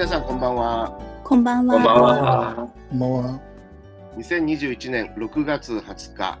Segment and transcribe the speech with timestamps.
[0.00, 0.98] 皆さんこんばんは。
[1.22, 1.74] こんばんは。
[1.74, 2.72] こんばんは。
[2.88, 3.40] こんばんは。
[4.16, 6.38] 2021年6月20日、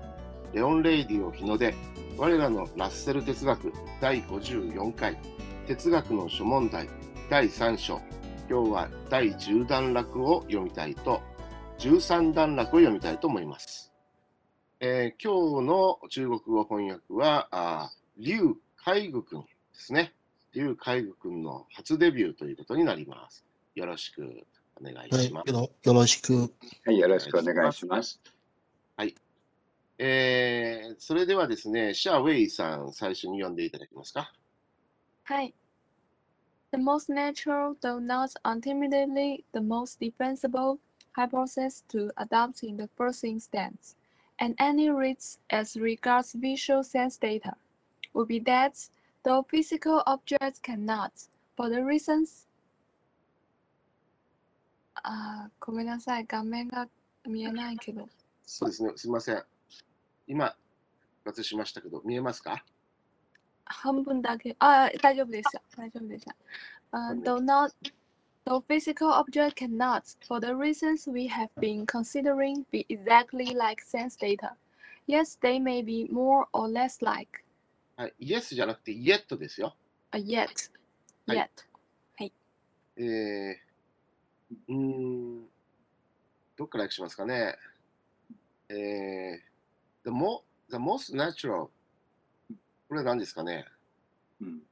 [0.54, 1.74] レオン・レイディオ日の出、
[2.16, 3.70] 我らのラッセル哲学
[4.00, 5.18] 第54回、
[5.66, 6.88] 哲学の諸問題
[7.28, 8.00] 第3章、
[8.48, 11.20] 今日は第10段落を読みたいと、
[11.80, 13.92] 13段落を読みたいと思います。
[14.80, 20.14] えー今日の中国語翻訳は、あー劉海愚君ですね。
[20.54, 23.44] 劉海愚君の初デビューということになります。
[23.75, 24.45] よろしく
[24.79, 25.51] お願いはい、します。
[25.51, 26.53] よろよろしく。
[26.85, 28.19] はい、よろしくお願いします。
[29.97, 34.33] えーそれではですね、シャーウェイさん、最初に読んでいただけますか。
[35.25, 35.53] Hi.
[36.71, 40.79] The most natural, though not ultimately the most defensible,
[41.13, 43.95] hypothesis to adopt in the first instance,
[44.39, 47.55] and any risks as regards visual sense data,
[48.13, 48.73] would be that
[49.23, 51.11] though physical objects cannot,
[51.55, 52.47] for the reasons
[54.99, 56.87] あーごめんなさい、画面が
[57.25, 58.07] 見えないけど。
[58.43, 59.43] そうですね、すみません。
[60.27, 60.55] 今、
[61.25, 62.63] 映しましたけど、見えますか
[63.65, 64.55] 半分だけ。
[64.59, 65.61] あ、大丈夫でした。
[65.77, 66.35] 大丈夫でした。
[66.91, 67.73] Uh, though not,
[68.45, 74.15] though physical object cannot, for the reasons we have been considering, be exactly like sense
[74.15, 74.55] data.
[75.07, 77.43] Yes, they may be more or less like
[77.97, 79.75] はい、イエスじゃなくて、イエットですよ。
[80.11, 80.47] a yet,
[81.27, 81.49] はい yet.
[82.97, 83.55] えー、
[84.68, 85.46] うーん、
[86.56, 87.56] どっから訳しますかね。
[88.68, 89.38] えー、
[90.04, 91.68] the, mo the most natural。
[92.88, 93.66] これは何ですかね。
[94.40, 94.62] うん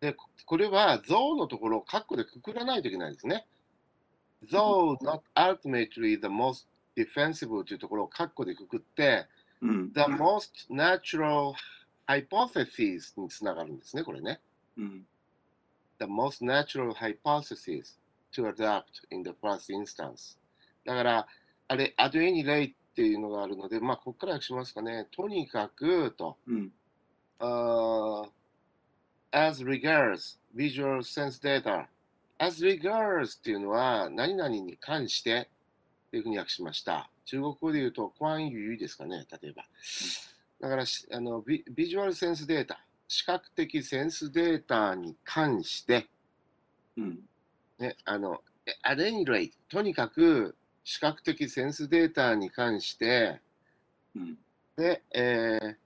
[0.00, 3.46] で、ここれは、象のところをカッコでくくらないといけないですね。
[4.50, 9.26] though not ultimately the most defensible というところをカッコでくくって、
[9.60, 11.52] うん、the most natural
[12.06, 14.40] hypothesis につながるんですね、これね。
[14.76, 15.06] うん、
[15.98, 17.98] the most natural hypothesis
[18.32, 20.38] to adopt in the first instance。
[20.84, 21.26] だから、
[21.68, 25.06] あれ、at any rate っていうのがあるので、まあ、ここから訳しますかね。
[25.10, 26.72] とにかく、と、うん、
[27.38, 28.28] あー
[29.30, 31.86] as regards visual sense data。
[32.38, 35.48] as regards っていうのは、何々に関して
[36.08, 37.10] っていうふうに訳しました。
[37.24, 39.66] 中国語で言うと、関於ですかね、例えば。
[40.60, 46.08] だからしあのビ、ビジュアルセンスデータ、視覚的センスデータに関して、
[46.96, 47.18] うん、
[47.78, 53.40] ね、あの、え at any rate、とにかく視覚的センスデータに関して、
[54.14, 54.38] うん、
[54.76, 55.76] で、えー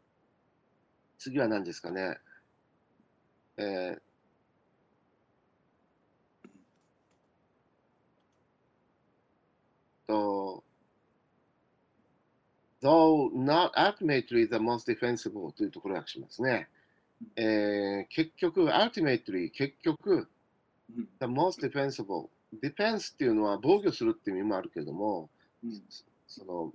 [1.23, 2.19] 次は何ですかね。
[3.57, 4.01] えー
[10.09, 10.65] と、
[12.83, 16.69] though not ultimately the most defensible というところを訳しますね。
[17.37, 20.29] えー結局、ultimately、結局、
[20.97, 22.29] うん the most defensible。
[22.63, 25.31] defense っていうのは防御するっていう意味もあるけれども、
[25.65, 25.83] うん、
[26.27, 26.73] その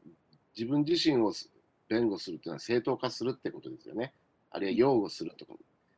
[0.55, 1.31] 自分自身を
[1.87, 4.13] 弁護するっていうのは正当化するってことですよね。
[4.49, 5.53] あるいは擁護するとか、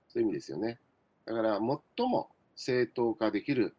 [0.10, 0.80] そういう意味ですよね。
[1.26, 1.60] だから、
[1.98, 3.74] 最も正当化できる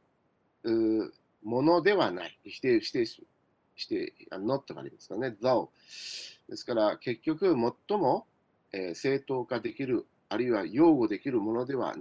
[1.43, 2.39] ものではない。
[2.45, 3.27] 否定、否定し、
[3.75, 5.37] 否定、あ not がありますからね。
[5.43, 5.69] though。
[6.49, 7.55] ですから、結局、
[7.89, 8.27] 最も、
[8.73, 11.95] えー正当化できる、あるいは擁護できるものでは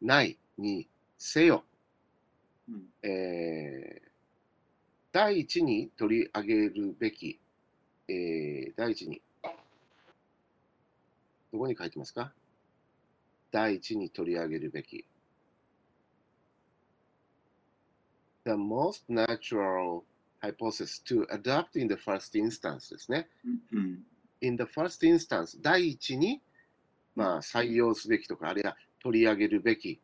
[0.00, 1.64] ないにせよ。
[2.68, 4.04] うん、えー
[5.14, 7.38] 第一に取り上げるべき、
[8.08, 9.22] えー第一に、
[11.52, 12.32] どこに書いてますか
[13.52, 15.04] 第一に取り上げるべき。
[18.44, 20.02] The most natural
[20.42, 23.28] hypothesis to adopt in the first instance ですね。
[23.72, 24.04] うん、
[24.40, 26.42] in the first instance 第一に、
[27.14, 30.00] まあ、採用すべきとか、あるいは取り上げるべき、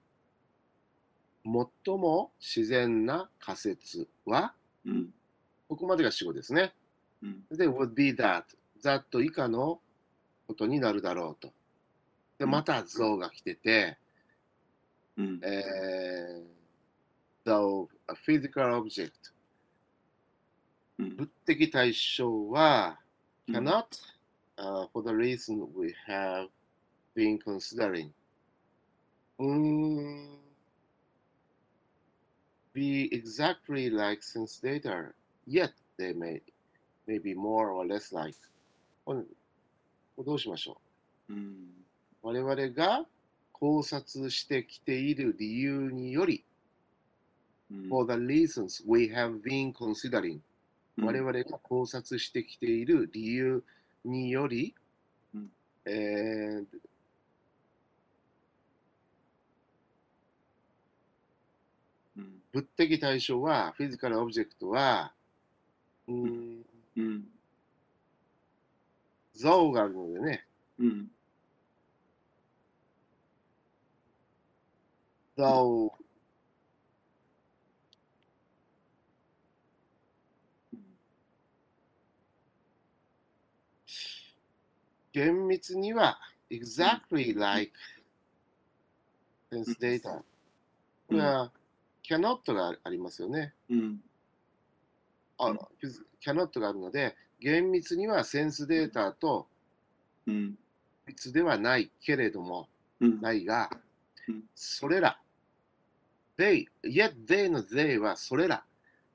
[1.45, 4.55] 最も自然な仮説は、
[4.85, 5.09] うん、
[5.69, 6.73] ここまでが主語ですね。
[7.23, 8.45] うん、で、would be that,
[8.83, 9.81] that 以下の
[10.47, 11.53] ことになるだろうと。
[12.39, 12.51] で、うん。
[12.51, 13.99] また像が来てて、
[15.17, 19.11] うん、えー、though a physical object
[20.99, 21.17] うん。
[21.17, 22.99] 物的対象は、
[23.49, 23.57] うん。
[23.57, 23.87] cannot,
[24.57, 26.49] uh, for the reason we have
[27.15, 28.11] been considering,
[29.39, 30.41] うーん
[32.73, 35.13] be exactly like sense data,
[35.47, 36.41] yet they may,
[37.07, 38.37] may be more or less like.
[39.07, 40.79] どうしましょ
[41.31, 41.41] うん、う
[42.23, 43.07] 我々が
[43.53, 46.45] 考察してきている理由により、
[47.73, 50.41] うん、for the reasons we have been considering,
[50.99, 53.65] うん我々が考察してきている理由
[54.05, 54.75] により、
[55.35, 55.51] うん
[55.87, 56.65] えー
[62.53, 65.13] 物的対象は、フィジカルオブジェクトは、
[66.09, 66.65] うーん、
[66.97, 67.25] うん。
[69.35, 70.45] 像があるのでね、
[70.79, 71.11] うん。
[75.37, 75.93] 像、
[85.13, 86.19] 厳密には、
[86.51, 87.73] exactly like
[89.53, 90.23] sense data。
[91.09, 91.53] これは、
[92.11, 93.55] cannot がありますよね。
[93.71, 94.01] うん。
[95.39, 95.55] あ、
[96.21, 99.47] cannot があるので、厳密にはセンスデータと
[100.27, 100.59] うん。
[101.07, 102.69] 別ではないけれども、
[103.01, 103.21] うん。
[103.21, 103.71] ないが
[104.29, 105.19] うん、それら、
[106.37, 108.65] they、yet they の they はそれら、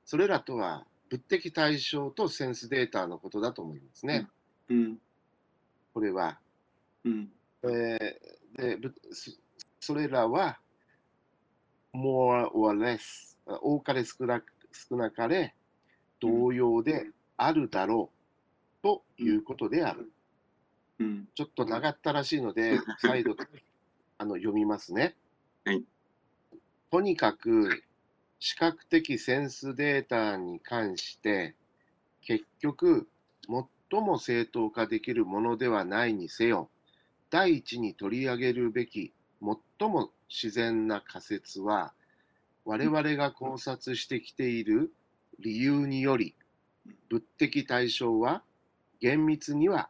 [0.04, 4.28] それらとは物的対象とセンスデータのことだと思いますね。
[4.68, 4.98] うん。
[5.94, 6.38] これは。
[7.04, 7.28] うん。
[7.62, 8.78] えーで
[9.80, 10.58] それらは、
[11.96, 15.54] more or less、多かれ少な少なかれ
[16.20, 18.10] 同様であるだろ
[18.82, 20.10] うということである。
[20.98, 21.28] うん。
[21.34, 23.36] ちょっと長ったらしいので、再度
[24.18, 25.14] あの読みますね。
[25.64, 25.84] はい
[26.90, 27.82] とにかく、
[28.38, 31.54] 視覚的センスデータに関して、
[32.22, 33.08] 結局、
[33.90, 36.70] 最も正当化できるものではないにせよ、
[37.28, 39.12] 第一に取り上げるべき
[39.78, 41.92] 最も自然な仮説は、
[42.64, 44.92] 我々が考察してきている
[45.38, 46.34] 理由により、
[47.08, 48.42] 物的対象は
[49.00, 49.88] 厳密には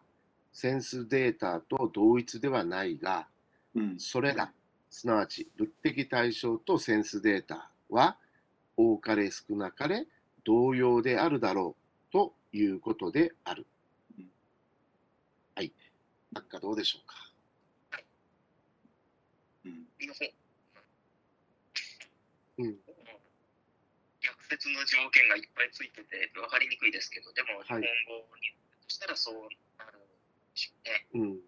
[0.52, 3.28] センスデータと同一ではないが、
[3.74, 3.98] うん。
[3.98, 4.52] それら、
[4.90, 8.18] すなわち物的対象とセンスデータは、
[8.76, 10.06] 多かれ少なかれ
[10.44, 11.76] 同様であるだろ
[12.10, 13.66] うということである
[14.18, 14.30] うん。
[15.54, 15.72] はい。
[16.32, 17.25] なんかどうでしょうか？
[20.00, 20.04] うん。
[20.04, 20.32] すいません。
[22.58, 22.76] うん。
[24.20, 29.34] 逆説の条件がいっぱいついてて分かりにくいですけど、でも日本語はいにとしたらそう
[29.78, 29.98] なる
[30.54, 30.72] でしょ
[31.14, 31.30] うね。
[31.30, 31.40] うん。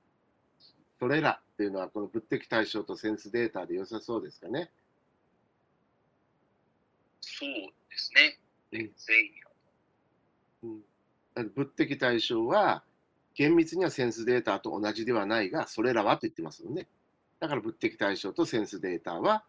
[0.99, 4.71] それらっていうのは、この物的対象とセンスデータで良さそうですかね。
[7.21, 7.51] そう
[7.91, 8.39] ですね。
[8.73, 8.79] う
[10.67, 10.83] ん。
[11.37, 12.83] うん、物的対象は、
[13.35, 16.89] 厳密にはセンスデータと同じではないが、それらはと言ってますよね。
[17.41, 19.45] だから物的対象とセンスデータは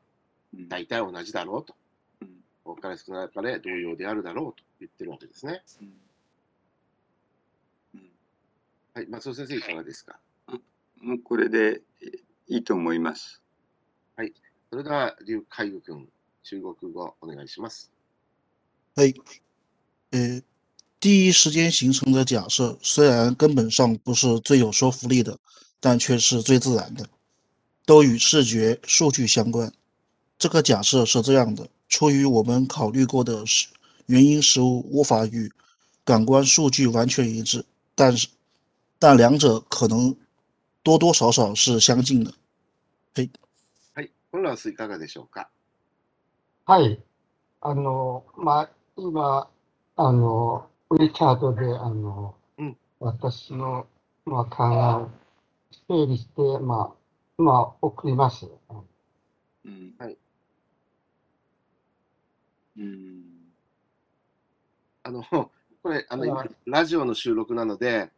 [0.53, 0.69] うん。
[0.69, 1.75] 大体同じだろうと。
[2.21, 2.29] うん。
[2.65, 5.63] 多かれ少なかれ同様であるだろうと言ってるわけですね。
[8.93, 10.19] はい、松尾先生いかがですか？
[11.01, 11.81] もうこれで
[12.47, 13.41] いいと思います。
[14.69, 16.07] それでは、劉海宇君、
[16.43, 17.91] 中国語お願いします。
[18.95, 19.13] 哎，
[20.11, 20.41] 呃，
[20.99, 25.39] 第一时间形成的假设虽然根本上不是最有说服力的，
[25.79, 27.09] 但却是最自然的，
[27.88, 29.72] 都与视觉数据相关。
[30.38, 33.68] 这个假设是这样的：出于我们考虑过的事
[34.06, 35.50] 原因事物无法与
[36.04, 37.64] 感官数据完全一致，
[37.94, 38.28] 但是
[38.98, 40.16] 但两者可能
[40.82, 42.34] 多多少少是相近的。
[43.14, 43.22] は
[44.02, 45.48] い、コンラスいかがでしょうか
[46.66, 47.00] はい。
[47.60, 49.48] あの、まあ、今、
[49.96, 53.86] あの、ウィチャードで、あの、うん私の、
[54.24, 55.10] まあ、考えを
[55.88, 56.94] 整理して、まあ、
[57.39, 58.47] まあ、送ります。
[59.65, 59.95] うん。
[59.97, 60.17] はい。
[62.77, 63.23] うん。
[65.03, 65.23] あの、
[65.81, 68.11] これ、あの、はい今ラジオの収録なので、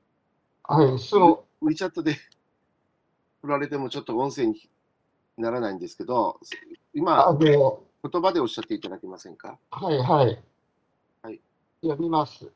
[0.63, 2.15] はい、すぐ、WeChat で
[3.41, 4.69] 振られてもちょっと音声に
[5.37, 6.45] ならないんですけど、あ
[6.93, 9.59] 今、の、言葉でおっしゃっていただけませんか？
[9.69, 10.43] はい、はい。
[11.21, 11.39] はい
[11.83, 12.51] 読みます。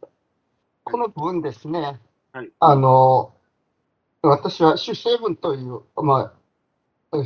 [0.83, 1.99] この文ですね。
[2.33, 3.33] はいあの、
[4.23, 6.33] 私は主成分という、まあ、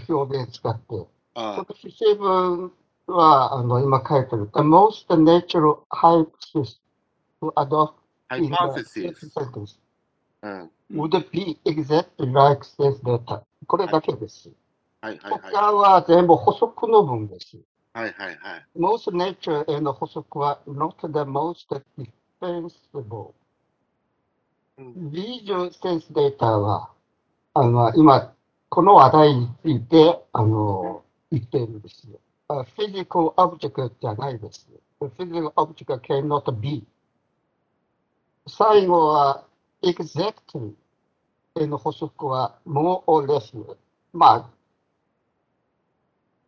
[0.07, 2.71] 表現使って、そあの主成分
[3.07, 4.49] は、あの、今書いてる。
[4.53, 6.79] The most natural hypothesis
[7.41, 7.93] to adopt
[8.29, 9.25] あ、in the ハイパーセシ first ス。
[9.27, 9.79] sentence
[10.41, 10.71] うん。
[10.91, 13.41] would be exactly like sense data.
[13.67, 14.49] これだけです。
[15.01, 15.41] はいはいはい。
[15.51, 17.57] 他は全部補足の文です。
[17.93, 18.65] はいはいはい。
[18.77, 21.67] most nature への補足は not the most
[22.41, 23.33] defensible.
[24.77, 26.91] うんビジョンセンスデータは、
[27.53, 28.33] あの、今、
[28.69, 32.19] この話題について、あの、言っているんですよ。
[32.47, 34.67] あ physical object じゃないです。
[34.99, 36.85] physical object cannot be.
[38.47, 39.45] 最後は
[39.83, 40.73] exactly
[41.59, 43.53] への補足は more or less。
[44.13, 44.51] ま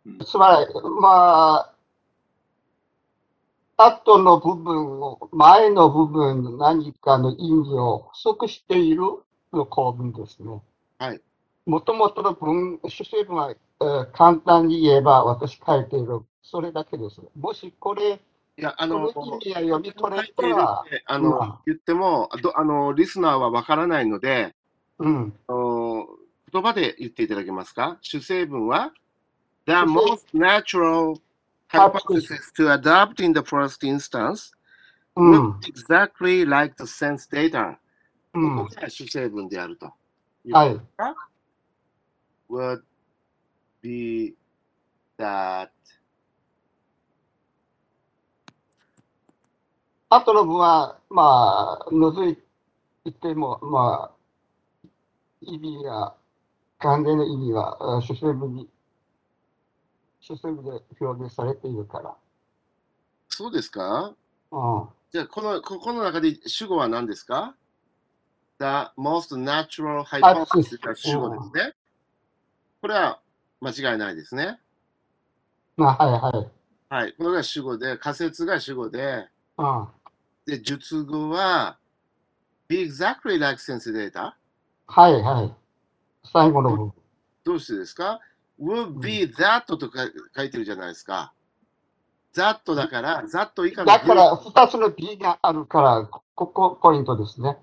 [0.06, 1.74] うんあ、つまり、ま
[3.78, 9.02] あ、後の部分を、前の部分の何かの意味を補足している
[9.70, 10.62] 構文ですね。
[10.98, 11.22] はい。
[11.66, 17.20] もともとの文、主成分は、えー簡単に言えば、私書いているそれだけです。
[17.40, 18.20] もしこれ、
[18.58, 24.56] いや、あその読み取れたらあの、うん言ってもどあの、リスナーはわからないので、
[25.00, 25.34] うん。
[25.48, 26.08] あの
[26.54, 27.98] 言葉で言っていただけますか？
[28.02, 28.92] 主成分は
[29.66, 31.20] ?The most natural
[31.70, 34.52] hypothesis to adopt in the first instance
[35.16, 35.60] うん look。
[35.62, 37.78] exactly like the sense data.
[38.34, 39.92] うんここが主成分であると。
[40.52, 40.80] はい。
[42.52, 42.82] Would
[43.82, 44.36] be
[45.18, 45.70] that
[50.10, 52.30] あとの分は、まあ、除
[53.06, 54.88] いても、まあ、
[55.42, 56.14] 意味が、
[56.80, 58.70] 関連の意味は、あ主成分に、
[60.20, 62.14] 主成分で表現されているから。
[63.30, 64.14] そうですか？
[64.52, 64.90] うん。
[65.14, 67.56] じゃあ、この、ここの中で主語は何ですか
[68.60, 68.66] ?The
[68.98, 71.74] most natural hypothesis が主語ですね。
[72.82, 73.20] これは
[73.62, 74.60] 間違いないですね。
[75.78, 76.94] まあ、はいはい。
[76.94, 77.14] はい。
[77.14, 79.88] これが主語で、仮説が主語で、うん。
[80.48, 81.78] で、述語は
[82.68, 84.34] be exactly like sense data
[84.88, 85.54] はいはい。
[86.32, 86.94] 最後の部分。
[87.44, 88.20] どうしてですか
[88.60, 91.34] ?would be that とか書いてるじゃないですか。
[92.36, 97.58] that だから、that 以下のだから、二つの B があるから、ここポイントですね。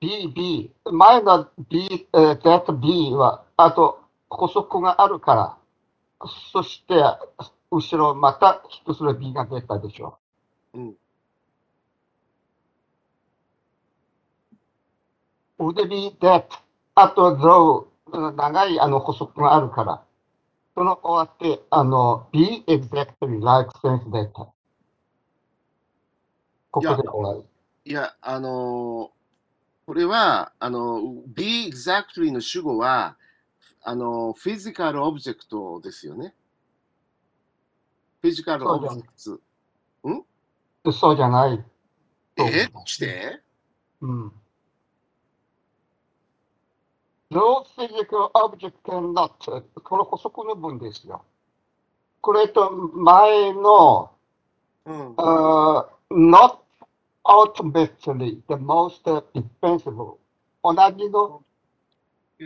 [0.00, 0.72] B、B。
[0.90, 5.58] 前の B、えー、that B は、あと補足があるから、
[6.52, 6.94] そして、
[7.70, 10.18] 後ろまた一つの B が出たでしょ。
[10.74, 10.96] うん。
[15.58, 16.44] would be that
[16.94, 17.86] あと though
[18.36, 20.02] 長いあの補足があるから、
[20.74, 24.48] その終わって、あの、be exactly like sense data。
[26.70, 27.44] ここで終わ
[27.84, 27.90] り。
[27.90, 29.18] いや、あのー
[29.86, 31.00] これは、あの、
[31.34, 33.16] be exactly の主語は、
[33.82, 36.34] あの、 physical object ですよね。
[38.20, 39.08] フィジカルオブジェク
[40.84, 40.92] ト。
[40.92, 41.64] そうじゃない。
[42.36, 42.66] え？
[42.66, 43.42] どうして？
[44.00, 44.32] うん。
[47.30, 51.24] No physical object cannot この補足の文ですよ。
[52.22, 54.12] これと前の、
[54.86, 55.14] うん。
[55.16, 56.58] uh, not
[57.24, 59.02] ultimately the most
[59.34, 60.16] defensible
[60.62, 61.42] 同じの、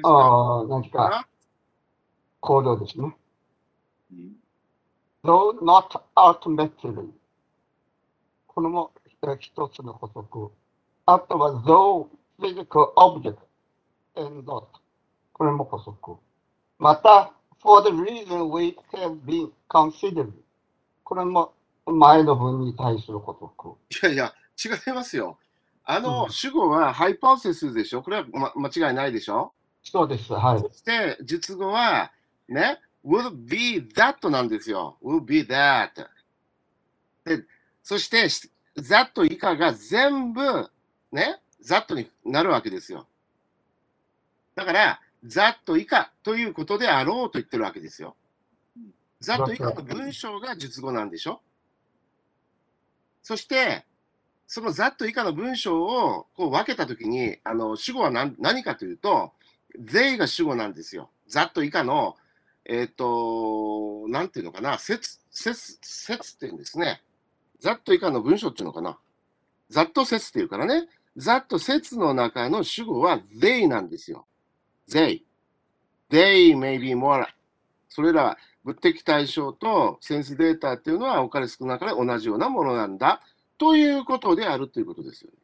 [0.01, 1.27] 何か
[2.41, 3.15] 行動ですね。
[4.13, 4.37] うん。
[5.25, 7.11] though not ultimately
[8.47, 8.91] これも
[9.23, 10.51] えー一つの補足。
[11.07, 12.09] あとは though
[12.41, 13.37] physical object
[14.17, 14.65] and not
[15.33, 16.17] これも補足。
[16.79, 17.33] また
[17.63, 20.33] for the reason we have been considered
[21.05, 21.53] これも
[21.87, 23.77] 前の文に対する補足。
[24.07, 24.35] いやいや、
[24.65, 25.39] 違いますよ。
[25.85, 28.03] あの、うん主語はハイポセスでしょ？
[28.03, 29.53] これは、ま、間違いないでしょ？
[29.83, 30.33] そうです。
[30.33, 30.61] はい。
[30.61, 32.13] そして、述語は、
[32.49, 34.97] ね、would be that なんですよ。
[35.03, 35.91] would be that。
[37.25, 37.45] で、
[37.83, 38.25] そして、
[38.81, 40.71] that 以下が全部、
[41.11, 43.07] ね、that になるわけですよ。
[44.55, 48.17] だから、that 以下ということであろうと言ってるわけですよ。
[49.23, 51.41] that 以下の文章が述語なんでしょ
[53.23, 53.85] そして、
[54.47, 59.33] その that 以下の文章をこう分けたときに、あの主語は何何かというと、
[59.79, 61.11] they が主語なんですよ。
[61.31, 62.17] that 以下の、
[62.65, 67.03] えっ、と、なんていうのかな、説、説、説っていうんですね。
[67.63, 68.99] that 以下の文章っていうのかな。
[69.71, 70.89] that 説っていうからね。
[71.17, 74.27] that 説の中の主語は they なんですよ。
[74.89, 75.23] they。
[76.11, 77.27] they may be more.
[77.89, 83.21] それらは物的対象とセンスデータっていうのは多かれ少なかれ同じようなものなんだ
[83.59, 85.37] ということであるということですよね。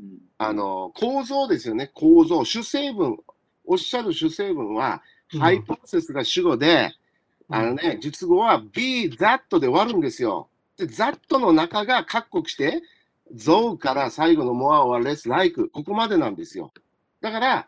[0.00, 2.44] うんあの構造ですよね、構造。
[2.44, 3.18] 主成分、
[3.64, 5.02] おっしゃる主成分は、
[5.34, 6.92] うんハイポセスが主語で、
[7.48, 10.50] あのね、述語は be that で終わるんですよ。
[10.76, 12.82] で、that の中が括弧して、
[13.34, 16.70] though から最後の more or less like、ここまでなんですよ。
[17.22, 17.66] だから、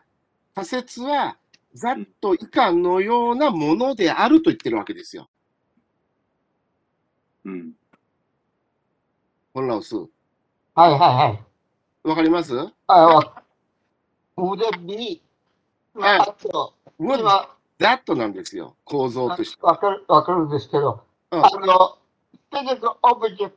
[0.53, 1.37] 仮説は
[1.75, 2.05] that
[2.39, 5.27] 以下のようなものであると言ってるわけですよ。
[7.45, 7.71] うん。
[9.55, 9.95] 本ラオス。
[9.95, 10.07] はい
[10.75, 11.39] はいは
[12.05, 12.07] い。
[12.07, 12.53] わかります？
[12.85, 13.43] あわ
[14.37, 15.21] would be
[15.95, 17.49] まあ、はいあと、would 今、
[17.79, 18.75] that なんですよ。
[18.83, 19.61] 構造として。
[19.61, 21.97] わかる、わかるんですけど、うんあの、
[22.51, 23.51] physical object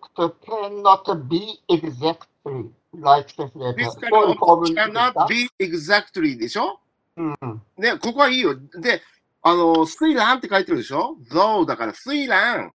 [0.45, 3.75] cannot be exactly like sense data.
[3.75, 6.81] ですかそういう構文です cannot か be exactly でしょ？
[7.17, 7.63] うん。
[7.77, 8.55] ね、ここはいいよ。
[8.81, 9.03] で、
[9.43, 12.73] あの、水蘭って書いてるでしょ ?though だから水蘭。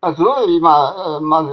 [0.00, 1.50] あすごい今、まず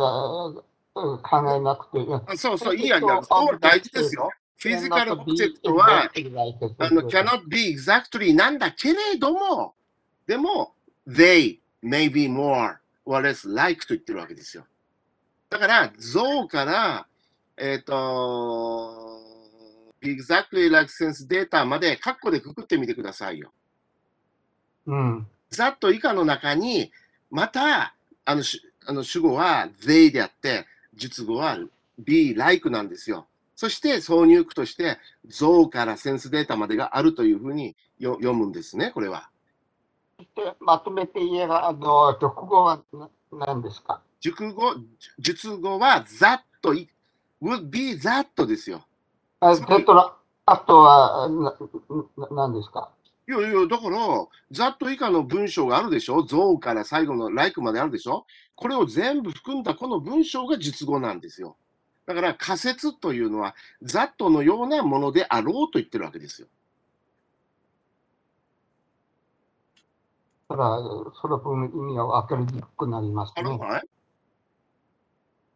[0.96, 2.06] 考えなくて。
[2.28, 4.30] あそうそう、いいや、いや、そう大事ですよ。
[4.64, 9.74] フィジカルオブジェクトは、あの、cannot be exactly なんだけれども、
[10.26, 10.74] でも、
[11.06, 14.66] they may be more or less like と言ってるわけですよ。
[15.50, 17.08] だから、像から、
[17.58, 19.20] えっ、と、
[20.02, 23.52] exactly like sense data までカッコでくくってみてくださいよ。
[24.88, 25.28] うん。
[25.50, 26.90] ざっと以下の中に、
[27.30, 27.94] また、
[28.24, 30.66] あの、しあの主語は they であって、
[30.96, 31.60] 述語は
[32.00, 33.28] be like なんですよ。
[33.64, 39.30] そして挿入句として、像からセンスデータまでがあるというふうによ読むんですね、これは。
[40.18, 44.02] そしてまとめて言えば、あの、熟語はな何ですか？
[44.20, 44.76] 熟語、
[45.18, 46.90] 述語はざっとい、
[47.42, 48.84] would be ざっとですよ。
[49.40, 49.52] あ
[50.46, 51.30] あとは、
[52.32, 52.90] 何ですか？
[53.30, 53.98] いやいや、だから、
[54.52, 56.24] ざっと以下の文章があるでしょ？
[56.24, 58.26] 像から最後の like まであるでしょ？
[58.56, 61.56] これを全部含んだこの文章が述語なんですよ。
[62.06, 66.48] だから仮説というのは、ざっとのようなものであろうと言ってるわけですよ。
[70.50, 73.50] それは、その分意味が分かりにくくなりますね。
[73.50, 73.88] はい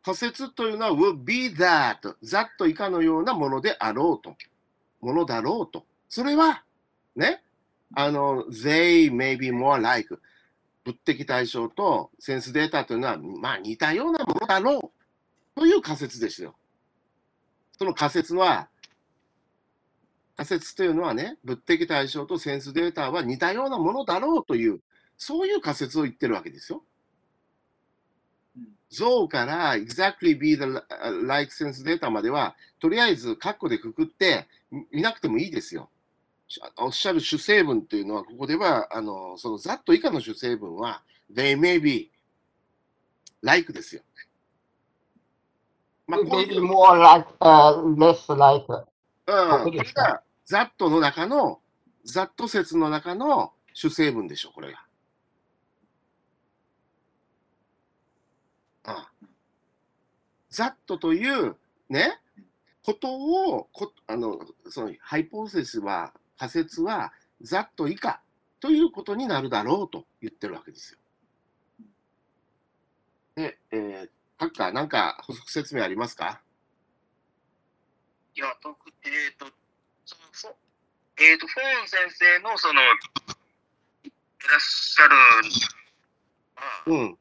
[0.03, 4.37] 仮説というのは would be that ざっと以下のようなものであろうと。
[5.01, 5.85] ものだろうと。
[6.07, 6.63] それは、
[7.13, 7.43] ね、
[7.93, 10.17] あの、they may be more like
[10.85, 14.96] 物的対象とセンスデータというのは、まあ似たようなものだろう
[15.57, 16.55] という仮説ですよ。
[17.79, 18.69] その仮説は、
[20.35, 24.81] 仮説というのはね、物的対象とセンスデータは似たようなものだろうという、
[25.17, 26.83] そういう仮説を言ってるわけですよ。
[28.91, 30.63] 像から exactly be the
[31.25, 34.47] like sense data までは、とりあえずカッコでくくって
[34.91, 35.89] 見なくてもいいですよ。
[36.77, 41.01] おっしゃる主成分というのは、ここでは、あの、そのざっと以下の主成分は、
[41.33, 42.11] they may be
[43.41, 44.03] like ですよ。
[46.07, 48.65] Maybe う、more like, uh, less like.
[49.27, 51.59] うん、ここれこですかがざっとの中の、
[52.05, 54.83] ざっと説の中の主成分でしょ、これが。
[58.85, 59.11] ああ
[60.49, 61.57] ざっとという
[61.89, 62.19] ね、
[62.83, 64.39] ことをこあの
[64.69, 68.21] そのハイポセシスは仮説はざっと以下
[68.61, 70.99] ということになるだろうと言ってるわけですよ。
[73.35, 76.41] で、えー、閣下、なんか補足説明ありますか？
[78.35, 79.47] いや、とくえっ、と、
[80.05, 80.55] そのフォ
[81.17, 82.85] えっ、と、フォーン先生のその、い
[84.47, 85.15] らっしゃる、
[86.55, 87.17] あうん。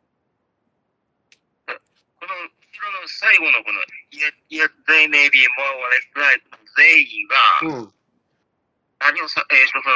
[1.66, 3.80] この後ろの最後のこの、
[4.12, 6.44] yet, yet they may be more or less like
[6.76, 7.08] they
[7.72, 7.92] が、うん。
[8.98, 9.94] 何をさ、えっ、と、その、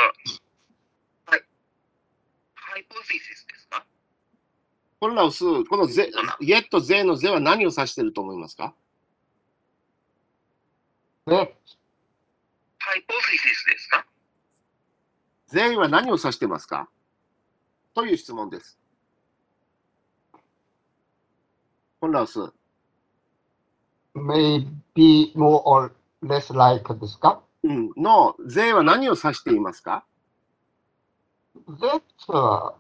[1.26, 1.44] はい、
[2.54, 3.84] ハイポテシスですか？
[5.00, 6.10] これらをすこのぜ、
[6.40, 8.74] イエット、ゼのゼは何を指していると思いますか？
[11.26, 11.54] ね、
[12.78, 14.04] ハイポテシスですか？
[15.48, 16.90] ゼは何を指してますか？
[17.94, 18.78] という質問です。
[22.00, 22.38] コンラウス、
[24.14, 27.40] maybe more or less like ですか？
[27.62, 30.04] うん、のゼは何を指していますか
[31.68, 32.74] ?that は、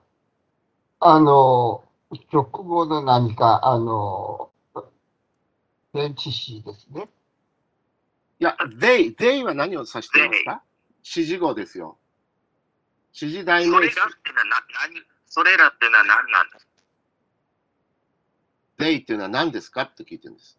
[1.00, 1.82] あの、
[2.32, 4.50] 直語の何か、あの、
[5.92, 7.08] 前置詞ですね。
[8.40, 10.62] いや、they、they は何を指していますか？
[11.04, 11.98] 指示語ですよ。
[13.12, 13.92] 指示代名詞それら。
[14.06, 14.56] ってのはな、
[14.88, 16.72] 何、それらってのは何なんですか
[18.78, 19.82] they っていうのは何ですか？
[19.82, 20.58] って聞いてるんです。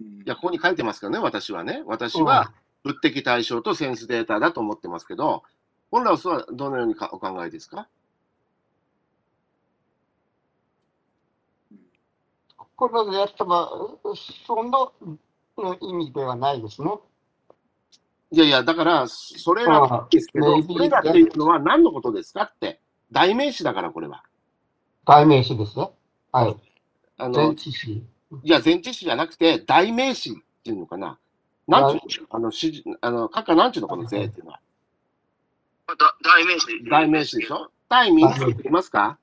[0.00, 1.82] うんいや、ここに書いてますけどね、私はね。
[1.86, 5.44] 私は物的対象とセンスデータだと思ってますけど、
[5.90, 7.86] コンラウスはどのようにかお考えですか？
[12.76, 13.70] この that は、
[14.46, 14.92] その
[15.56, 16.90] の意味ではないですね。
[18.32, 22.80] いやいや、だから、それらですけど、それらっていうのは何のことですかって。
[23.12, 24.24] 代名詞だから、これは。
[25.06, 25.88] 代名詞ですね。
[26.32, 26.56] はい。
[27.18, 27.92] あ前の、置詞。
[27.92, 28.04] い
[28.42, 30.34] や、前置詞じゃなくて、代名詞っ
[30.64, 31.16] ていうのかな。
[31.68, 32.28] なんちゅうの？
[32.30, 34.60] あの、指示、あの、かかなんちゅうのこの税っていうのは。
[35.86, 36.66] だ代名詞。
[36.90, 37.70] 代名詞でしょ？
[37.88, 39.16] 代名詞って言いますか？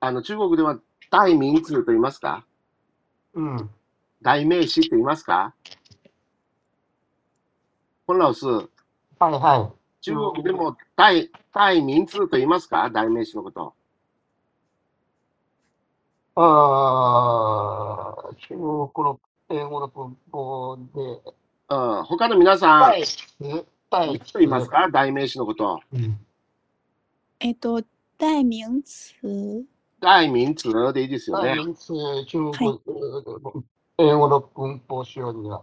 [0.00, 0.78] あの、中国では
[1.10, 2.44] 代名詞と言いますか？
[3.34, 3.70] うん。
[4.22, 5.54] 代名詞って言いますか？
[8.06, 8.66] コンラウス、はい
[9.20, 9.78] はい。
[10.00, 12.88] 中国でも代、代名詞と言いますか？
[12.90, 13.74] 代名詞のこと。
[16.36, 18.58] ああ、中国
[19.04, 20.82] の英語の文法で、
[21.70, 23.18] うん、他の皆さん、代詞、
[23.90, 24.88] 代いつ言いますか？
[24.90, 25.80] 代名詞のこと。
[25.92, 26.18] うん
[27.40, 27.82] えっと、
[28.18, 29.66] 代名詞？
[30.00, 31.56] 代名詞でいいですよね。
[31.56, 31.92] 代名詞、
[32.26, 32.80] 中国、
[33.98, 35.62] 英語の文法使用には、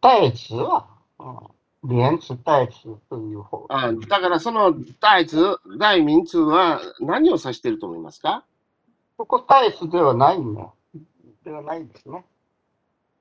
[0.00, 0.86] 代詞は、
[1.18, 1.36] うん
[1.82, 3.64] 連詞、代詞という方。
[3.70, 5.36] あだからその代詞、
[5.78, 8.44] 代名詞は何を指していると思いますか？
[9.16, 10.68] ここ代詞ではないね。
[11.42, 12.22] ではないですね。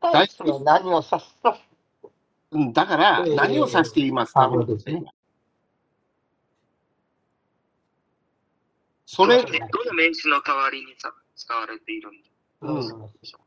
[0.02, 1.58] 代詞は何を指すか。
[2.52, 5.06] うんだからええ何を指していますか、あそうですね
[9.12, 9.50] それ、ど
[9.86, 12.14] の名詞の代わりにさ使われているん
[12.62, 12.88] うんで
[13.24, 13.40] しょ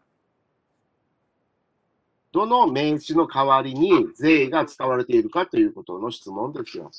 [2.32, 6.90] どの名詞の代わりに税が使われているかということの質問ですよ。
[6.90, 6.96] う。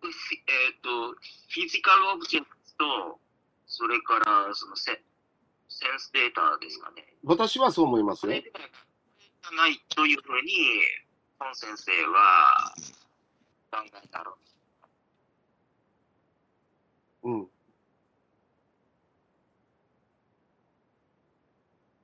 [0.00, 0.12] フィ
[0.46, 2.46] えっ、と、フィジカルオブジェク
[2.78, 3.18] トと、
[3.66, 4.92] それからそのセ
[5.68, 7.04] センスデータですかね。
[7.22, 8.40] 私はそう思いますよそれ。
[8.40, 10.54] ではないというふうに、
[11.38, 12.72] 本先生は
[13.70, 14.51] 考えたろう
[17.30, 17.40] ん。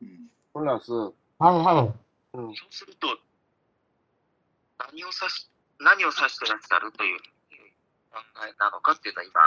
[0.02, 2.36] うんプラス、はいはい。
[2.36, 3.06] うん、そうすると、
[4.78, 7.18] 何を指し、何を指してらっしゃるという
[8.10, 9.40] 考えなのかっていうのは今、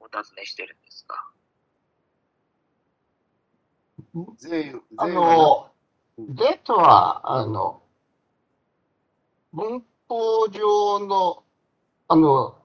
[0.00, 1.16] お尋ねしてるんですが。
[4.96, 5.66] あはの、
[6.18, 7.82] うんデートは、あの、
[9.52, 11.42] 文法上の、
[12.08, 12.61] あの、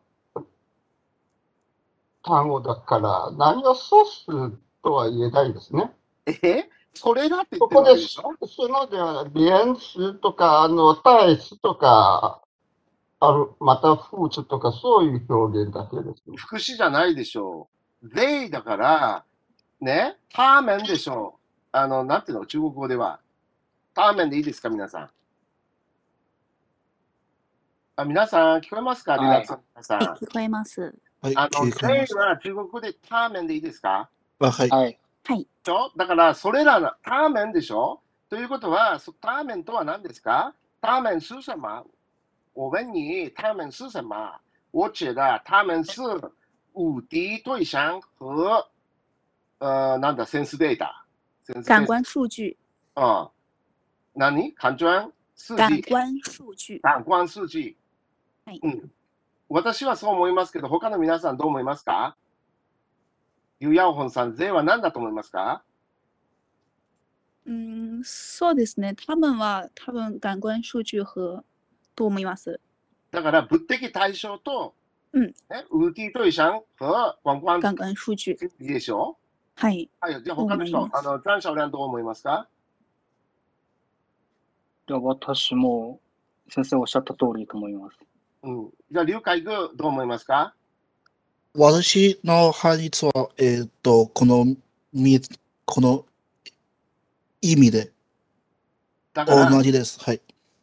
[2.28, 5.92] 単語だから、何を指すとは言えないですね。
[6.26, 6.70] え？
[6.94, 8.48] それだって言ここで、けでしょ？
[8.48, 12.42] そのでは、連詞とか、あの、対詞とか、
[13.20, 16.24] ある、また、副詞とか、そういう表現だけです。
[16.36, 17.70] 副詞じゃないでしょ
[18.04, 18.10] う。
[18.10, 19.24] 税だから、
[19.80, 21.40] ね、ターメンでしょう。
[21.72, 23.20] あの、なんていうの、中国語では。
[23.94, 25.10] ターメンでいいですか、皆さん。
[27.96, 29.46] あ皆さん、聞こえますか、はい皆
[29.82, 30.00] さん。
[30.00, 30.94] はい、聞こえます。
[31.22, 32.14] はい、あの、聞こえます。
[32.14, 34.10] 税は中国語でターメンでいいですか？
[34.40, 34.70] あはい。
[34.70, 35.00] はい。
[35.24, 35.40] はい。
[35.40, 35.92] でしょ？
[35.98, 38.00] だから、それらのターメンでしょ？
[38.30, 40.54] ということは、そターメンとは何ですか？
[40.82, 41.84] ターメン是什么
[42.54, 44.40] 我问你，他们是什么？
[44.72, 46.02] 我觉得他们是
[46.74, 48.68] 五 D 对象和
[49.60, 51.04] 呃，なんだ、センスデータ。
[51.66, 52.56] 感官数据，
[52.96, 53.30] あ
[54.16, 54.54] 何？
[54.54, 56.80] 感官数感字官数据。
[56.82, 57.76] 感官数字。
[58.46, 58.92] はいうん。
[59.50, 62.18] 私はそう思いますけど、他の皆さんどう思いますか？
[63.60, 65.64] ユヤオホンさん、税は何だと思いますか？
[67.46, 68.94] うん、そうですね。
[69.06, 71.44] 他们は多分感官数据和
[71.96, 72.60] と思います。
[73.12, 74.76] だから、物的対象と、
[75.14, 75.34] うんね、
[75.72, 78.38] 物的对象和观光感官数据。
[78.60, 79.18] いいでしょ
[79.56, 79.90] はい。
[80.02, 82.50] はい、じゃあ他の人、あの、残どう思いますか
[84.90, 86.00] いや私も
[86.50, 87.98] 先生おっしゃった通りと思います。
[88.48, 88.70] うん。
[88.92, 90.54] じゃあ、劉海軍どう思いますか？
[91.54, 94.46] 私の範囲は、えっと、この
[94.94, 95.20] み、
[95.66, 96.06] この
[97.42, 97.92] 意味で
[99.14, 100.00] だから、同じです。
[100.00, 100.22] はい。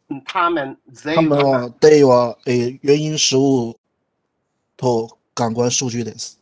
[0.09, 3.77] うん他们、税他们は、は、对は、えー原因事物
[4.77, 6.39] と感官数据です。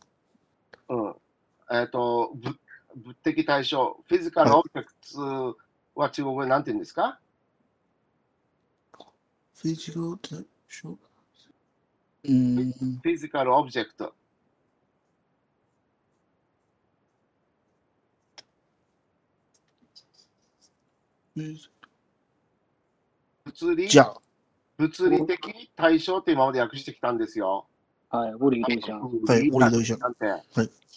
[0.88, 1.14] うん。
[1.72, 2.56] えっ、と、物
[2.96, 5.56] 物的対象、フィジカルオブジェクト
[5.94, 7.18] は中国語で何て言うんですか？
[9.56, 10.96] フィジカル対象
[12.24, 14.14] うーん、フィジカルオブジェクト。
[23.44, 23.88] 物理？
[23.88, 24.16] じゃあ、
[24.78, 27.66] 物理的対象って今まで訳してきたんですよ。
[28.08, 28.94] はい、物理对象。
[28.94, 29.96] はい、物理对象。
[29.98, 30.26] なんて。
[30.26, 30.42] はい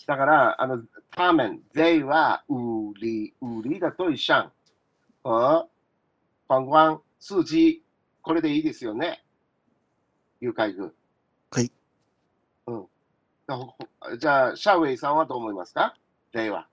[0.06, 4.54] だから、あの、他们、they は物理、物理的对象
[5.22, 5.68] 和
[6.48, 7.84] 观光、数字、
[8.22, 9.26] これでいいですよね。
[10.40, 10.94] 誘拐軍。
[14.20, 15.96] じゃあシャウェイさんはどう思いますか
[16.34, 16.68] ?they は。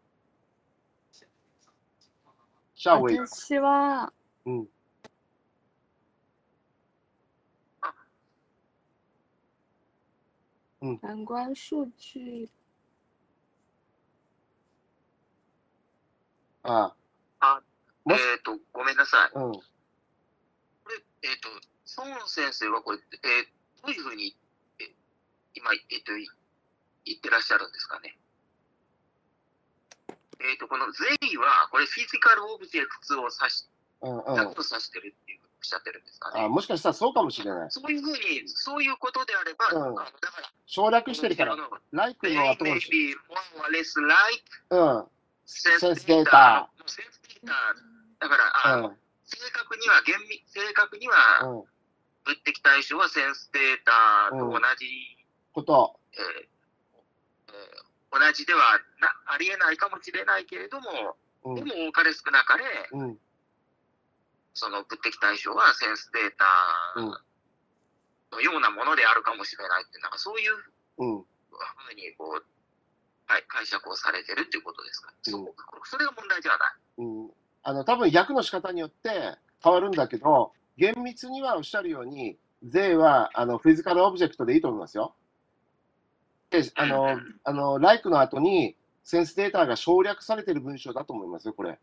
[2.75, 3.19] シャウェイ。
[3.19, 4.13] 私は、
[4.45, 4.69] うん。
[11.01, 12.47] 感官数据
[16.63, 16.95] あ
[17.41, 17.63] あ、
[18.11, 19.31] えっ、と、ごめんなさい。
[19.35, 19.53] あ、うん。
[19.53, 19.63] こ
[20.89, 20.97] れ、
[21.31, 21.49] えっ、と、
[21.97, 24.35] 孫先生はこれ、えーどういうふうに、
[24.79, 24.95] え
[25.55, 26.27] 今、えっ、と、い
[27.05, 28.17] 言ってらっしゃるんですかね。
[30.41, 33.69] えっ、と、このゼイは、これフィジカルオブジェクトを指し、
[34.03, 36.45] うんうんだと指してるっていうおっしゃってるんですかね。
[36.45, 37.71] あもしかしたらそうかもしれない。
[37.71, 45.07] そういうふうに、そういうことであれば、うんあのだから、省略してるからこ、の like They の後にし be more or less like うん。
[45.47, 45.81] sense data data.
[45.81, 46.69] センスデータ。
[48.21, 48.97] だから、あうん。
[49.25, 51.15] 正確には、厳密、正確には、
[51.45, 51.65] うん。
[52.25, 54.87] 物的対象はセンスデータと同じ、
[55.53, 56.01] こと。
[56.13, 56.54] えーえー
[58.15, 58.61] 同じでは
[59.01, 61.65] なありえないかもしれないけれども、うんで。
[61.65, 63.19] も多かれ少なかれ、うん。
[64.55, 66.47] その物的対象はセンスデータ
[68.31, 70.53] のようなものであるかもしれないっていう、なんかそういう
[70.99, 71.25] うん。
[71.25, 72.45] ふうにこう、
[73.27, 75.13] はい、解釈をされてるっていうことですか？
[75.23, 76.73] そうそれが問題ではない。
[76.99, 77.31] うん、
[77.63, 85.15] あの多分訳の仕方によって変わるんだけど、厳密にはおっしゃるように、税はあのフィジカルオブジェクトでいいと思いますよ。
[86.63, 91.79] で、あの、あの、like の後に、センスデータが省略されている文章だと思いますよ、これ。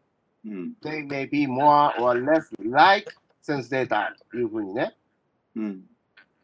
[0.46, 0.74] うん。
[0.82, 4.96] They may be more or less like sense data というふうにね。
[5.56, 5.84] うん。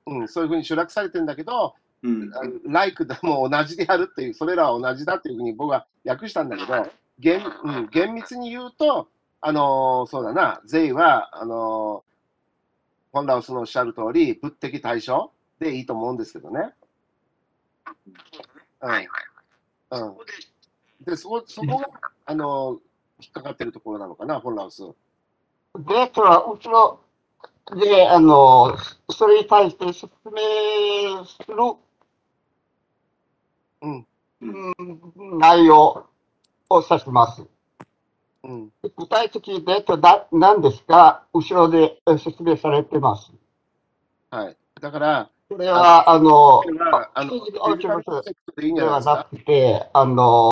[0.06, 2.32] うん、そういうふうに省略されてるんだけど、うん。
[2.66, 6.88] like でも同じであるっていう、それらは同じだっていうふうに僕は訳したんだけど、
[7.20, 9.10] 厳,、うん、厳密に言うと、
[9.42, 12.08] あのーそうだな、税は、あのー
[13.13, 16.74] 本ラウスのおっしゃる通り、物的対象でいいと思うんですけどね。
[18.82, 19.19] うんはいは
[20.00, 20.02] い。
[20.02, 20.17] うん
[21.06, 21.88] で、でそこそこが、
[22.26, 22.80] あのー
[23.19, 24.84] 引っかかってるところなのかな、本ラウス。
[24.84, 27.00] で、それはうちの、
[27.80, 28.78] で、あの、
[29.10, 31.56] それに対して説明する、
[33.82, 34.08] うん
[34.41, 36.06] うん内容
[36.69, 37.43] を指します。
[38.43, 43.32] うん具体的データだ何ですか後ろでえ説明されてます。
[44.30, 44.58] はい。
[44.80, 46.62] だから、これは、あの、
[47.14, 49.24] あの、フィジカルオブジェクトでいいんじではゃないですかな。
[49.24, 50.52] くて、あの。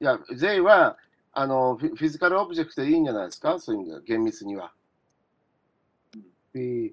[0.00, 0.96] いや、税は
[1.32, 4.72] あのフィフィジカルオブジェクトでいいんじゃないですか、そういう意味では、厳密には。
[6.52, 6.92] フィ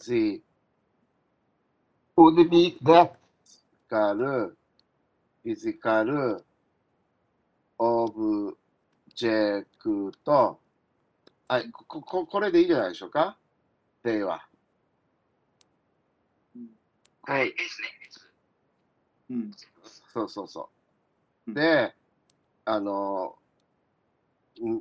[0.00, 0.42] ジ
[2.16, 3.10] would be that
[3.88, 6.44] カル、フィジカル、
[7.78, 8.56] オブ
[9.14, 10.58] ジェクト。
[11.46, 13.36] はい、こここれでいいじゃないでしょうか、
[14.02, 14.46] 例は。
[17.26, 17.88] はい、ですね。
[19.30, 19.50] うん。
[20.12, 20.68] そうそうそ
[21.46, 21.50] うう。
[21.50, 21.94] んで、
[22.64, 23.36] あの、
[24.60, 24.80] ん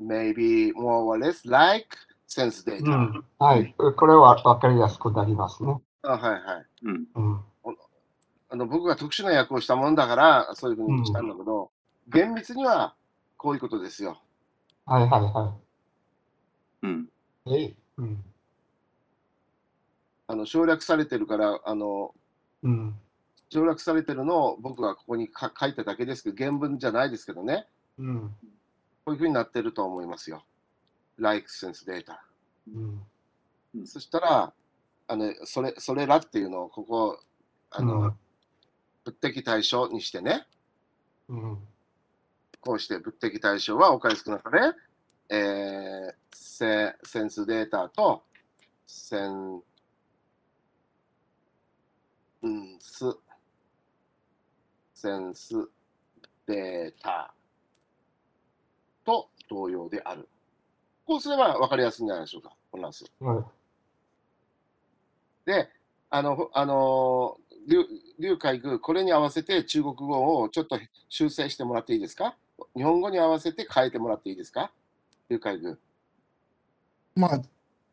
[0.00, 1.96] maybe more or less like
[2.28, 3.74] sense data、うんはい。
[3.74, 5.80] これは分かりやすくなりますね。
[6.02, 6.66] あはいはい。
[6.84, 7.06] うん。
[7.14, 7.40] うん。
[8.50, 11.70] あの僕が特殊な役をしたもんだから、そういうふうにしたんだけど、
[12.08, 12.94] 厳密には
[13.38, 14.20] こういうことですよ。
[14.84, 15.56] はいはいは
[16.82, 17.08] うん。
[17.46, 17.54] い。
[17.54, 18.24] えうん。
[20.32, 22.14] あの省略されてるから、あの
[22.62, 22.94] うん。
[23.50, 27.66] 省略されてるのを僕がここにか書いただけですけど、原文じゃないですけどね、
[27.98, 28.34] うん。
[29.04, 30.42] こういうふうになってると思いますよ。
[31.18, 32.16] like sense data。
[32.66, 33.86] うん。
[33.86, 34.54] そしたら、
[35.06, 37.20] あのそれそれらっていうのをここ、
[37.70, 38.14] あの、うん
[39.04, 40.46] 物的対象にしてね、
[41.28, 41.58] うん。
[42.60, 44.72] こうして物的対象はお返しくなかれ、
[45.28, 48.22] えー、セセンスデータと
[48.86, 49.62] センう
[52.48, 53.04] んス
[54.94, 55.54] センス
[56.46, 57.32] データ
[59.04, 60.28] と同様である。
[61.04, 63.04] こうすれば分かりやすいんじゃないでしょうか、このス。
[63.20, 63.44] はい。
[65.44, 65.68] で、
[66.10, 67.84] あの、ほあの、劉
[68.18, 70.78] 劉海軍、これに合わせて中国語をちょっと
[71.08, 72.36] 修正してもらっていいですか？
[72.76, 74.72] 日本語に合わせて変えてもらっていいですか？
[75.28, 75.78] 劉海軍。
[77.14, 77.42] まあ、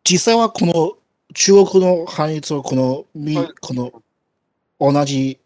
[0.03, 0.97] 実際はこの
[1.33, 3.91] 中国の範囲とこのみはいこの
[4.79, 5.39] 同じ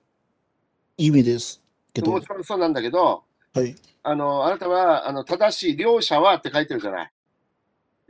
[0.97, 1.61] 意味です
[1.93, 3.75] けども、ちろんそうなんだけど、はい。
[4.03, 7.11] あの、あなたは、あの、正しい、両者はって書いてるじゃない。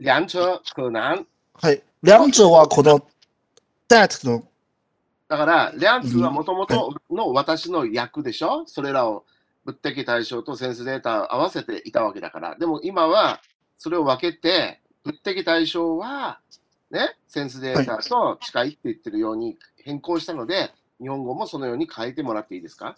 [0.00, 1.26] 两者可能。
[1.54, 1.82] はい。
[2.02, 3.00] 两者はこの
[3.88, 4.44] that の、
[5.28, 8.64] だから、两者はもともとの私の役でしょ？
[8.66, 9.24] それらを
[9.64, 12.56] 物的対象とセンスデータを合わせていたわけだから。
[12.58, 13.40] でも今は、
[13.78, 16.40] それを分けて、物的対象は、
[16.90, 22.96] ね、センスデータと近いって言ってるように変更したので、日本語もそのように変えてもらっていいですか？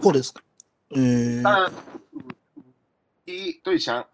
[0.00, 0.42] こうですか。
[0.92, 1.70] えー、あ
[3.26, 4.06] いい、对象。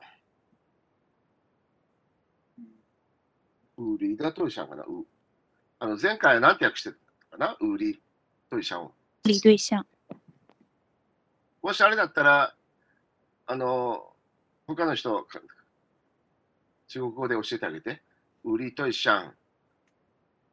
[3.77, 4.83] 売りだ对象かな？
[4.85, 5.07] う
[5.81, 6.91] あの前回は何て訳して
[7.31, 7.57] たかな？
[7.61, 8.01] 売り
[8.51, 8.93] 对象を。
[9.25, 9.77] 理对象。
[11.63, 12.55] もしあれだったら、
[13.47, 14.13] あの、
[14.67, 15.41] 他の人、か
[16.89, 18.03] 中国語で教えてあげて。
[18.45, 19.35] 売り对象、カ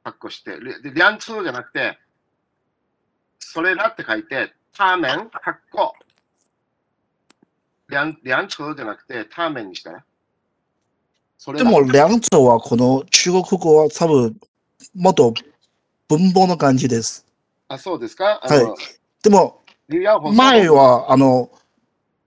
[0.05, 0.59] ッコして。
[0.59, 1.97] で、で両通じゃなくて、
[3.39, 5.93] それらって書いて、他面、カッコ。
[7.89, 10.03] 両両通じゃなくて、他面にしたら。
[11.37, 14.39] それらでも两者はこの中国語は多分
[14.93, 15.33] もっと
[16.07, 17.25] 文法の感じです。
[17.67, 18.39] あ、そうですか？
[18.43, 18.75] あの、
[19.23, 19.61] でも
[20.33, 21.49] 前はあの、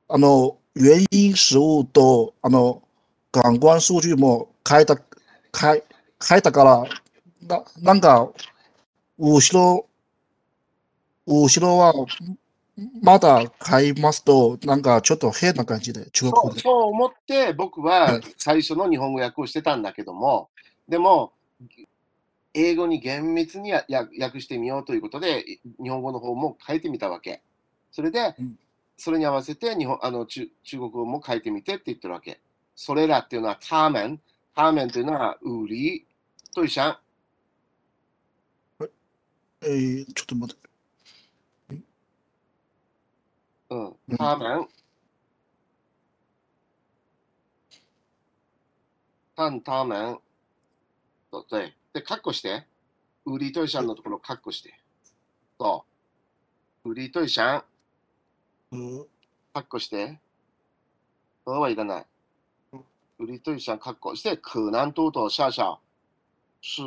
[0.09, 2.83] あの、原因食物とあの、
[3.31, 4.97] 感官数据も変えた、
[5.59, 5.85] 変え
[6.27, 6.85] 変えたから、
[7.43, 8.31] ななんか、
[9.19, 9.87] 後ろ、
[11.27, 11.93] 後ろは
[13.03, 16.61] まだ買いますと、なんかちょっと変な感じで、中国で。
[16.61, 20.49] そう思って僕は最初の日本語訳をしてたんだけども、
[20.89, 21.33] でも、
[22.55, 25.45] 英語に厳密に訳してみようということで、
[25.83, 27.43] 日本語の方も変えてみたわけ。
[27.91, 28.59] それでうん、
[28.97, 32.41] それに合わせて日本あの中中国語も変えてみてって言ってるわけ。
[32.75, 34.21] それらっていうのはターメン、
[34.55, 36.07] ターメンというのは売り
[36.55, 36.97] と一緒。
[39.65, 40.69] えー、ちょっと待って。
[43.71, 44.69] うんうん、ターメン。
[49.35, 50.19] タンターメン。
[51.31, 52.67] とで、で、カッコして。
[53.25, 54.75] 売りと一緒のところをカッコして。
[55.59, 55.85] そ
[56.85, 56.91] う。
[56.91, 57.63] 売りと一緒、呃，
[59.55, 60.19] カッコして。
[61.47, 62.07] そはいらない。
[63.19, 65.81] 売りと一緒、カッコして、可能多多少々
[66.61, 66.83] 是、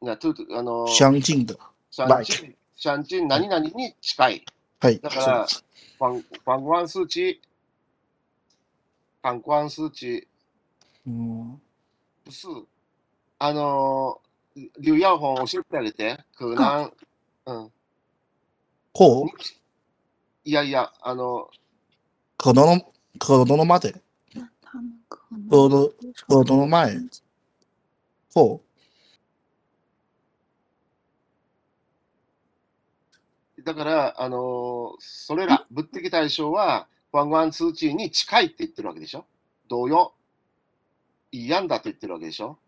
[0.00, 1.58] な、と、あの、相近的。
[1.92, 4.44] 相 like 近、相近、何々に近い。
[4.80, 5.64] はい、だからそうです。
[6.00, 7.40] 反反观数値、
[9.22, 10.26] 反观数値、
[11.06, 11.60] うん、
[12.24, 12.48] 不是、
[13.38, 16.18] あのー、劉耀本教えてあげて。
[16.34, 16.92] 可能、
[17.46, 17.72] うん。
[18.92, 19.28] こう？
[20.44, 21.50] いやいや、あの、
[22.38, 24.00] 可能の、可能のまで？
[24.64, 27.08] 可能可能非常可能前？
[28.30, 28.60] 相近
[33.64, 39.26] だから、あのーそれら、物的対象は、反观数値に近いって言ってるわけでしょ？
[39.68, 40.14] 同様、
[41.30, 42.58] いいやんだと言ってるわけでしょ？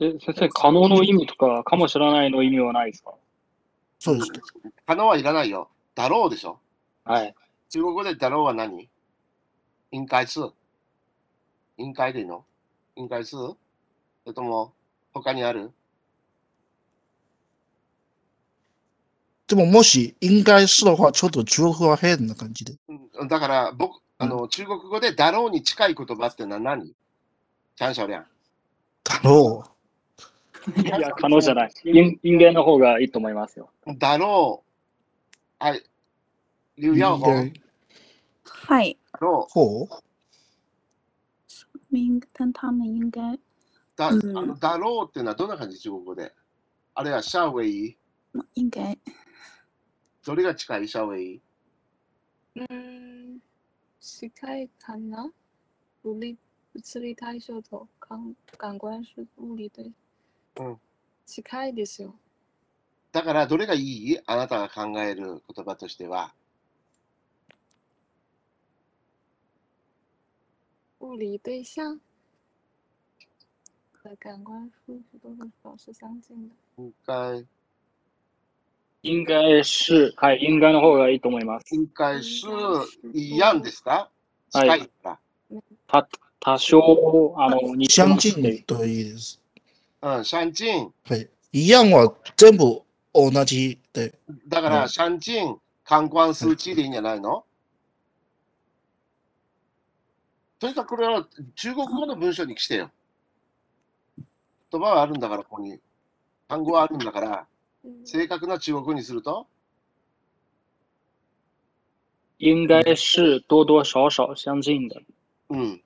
[0.00, 3.10] え、先生、可能の意味とか、かもしれないの意味はないですか？
[3.10, 3.14] う。
[3.98, 4.72] そうですね。
[4.86, 5.68] 可能はいらないよ。
[5.94, 6.58] だろうでしょ？
[7.04, 7.34] はい。
[7.70, 8.88] 中国語でだろうは何？
[9.90, 10.52] 应该是
[11.76, 12.44] 应该でいいの？
[12.96, 13.56] 应该是そ
[14.26, 14.72] れとも
[15.12, 15.72] 他にある？
[19.46, 22.74] でももし、应该是的話、ちょっと中国語は変な感じで。
[22.88, 26.92] うんだから僕、あの、中国語でだろうに近い言葉ってのは何？
[27.76, 28.24] チャンシャオリャン。
[29.04, 29.64] だろ
[30.76, 31.70] いや、可能じゃない。
[31.84, 33.70] 人人間の方がいいと思いますよ。
[33.98, 34.64] だろ
[35.60, 35.64] う。
[35.64, 35.82] はい。
[36.78, 36.98] 劉う。
[36.98, 37.52] 耀本。
[38.44, 38.98] はい。
[39.12, 39.88] だろほう？
[41.92, 43.40] 应但他们应该う。
[43.94, 45.78] だ,、うんあのだろうっていうのはどんな感じ？
[45.78, 46.32] 中国語で
[46.94, 47.96] あれはシャウェイ？
[48.32, 48.98] ま应该
[50.24, 51.40] どれが近いシャウェイ？
[52.70, 53.38] 嗯，
[54.00, 55.30] 近いかな？
[56.02, 56.38] 物理
[56.72, 59.92] 物理対象と感感官是物理对。
[60.60, 60.80] うん。
[61.26, 62.14] 近いですよ。
[63.12, 64.18] だからどれがいい？
[64.26, 66.32] あなたが考える言葉としては。
[71.00, 71.98] 物理对象
[74.02, 76.54] 和感官数值都是表示相近的。
[76.82, 77.44] 应该
[79.04, 81.74] 应该是、はい、应该の方がいいと思います。
[81.74, 82.46] 应该是
[83.12, 84.08] 一样ですか？
[84.54, 84.90] はい。
[85.86, 86.08] た
[86.40, 89.40] 多少、あの、似て相近といいです。
[90.00, 90.90] うん、相近。
[91.04, 91.28] はい。
[91.52, 94.18] 一样は全部同じで。
[94.48, 97.44] だから、うん相近、観光数値でいいんじゃないの？
[100.58, 102.90] とにかくこれは中国語の文章にしてよ。
[104.72, 105.78] 言葉はあるんだから、ここに。
[106.48, 107.53] 単語はあるんだから、嗯，
[108.04, 109.46] 正確な中国語にすると、
[112.38, 115.02] 应该是多多少少相近的。
[115.48, 115.82] うん。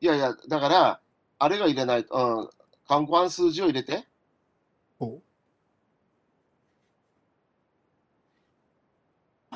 [0.00, 1.00] いやいや、だから、
[1.38, 2.48] あれが入れないと、うん、
[2.86, 4.04] 観光数字を入れて、
[4.98, 5.20] 哦，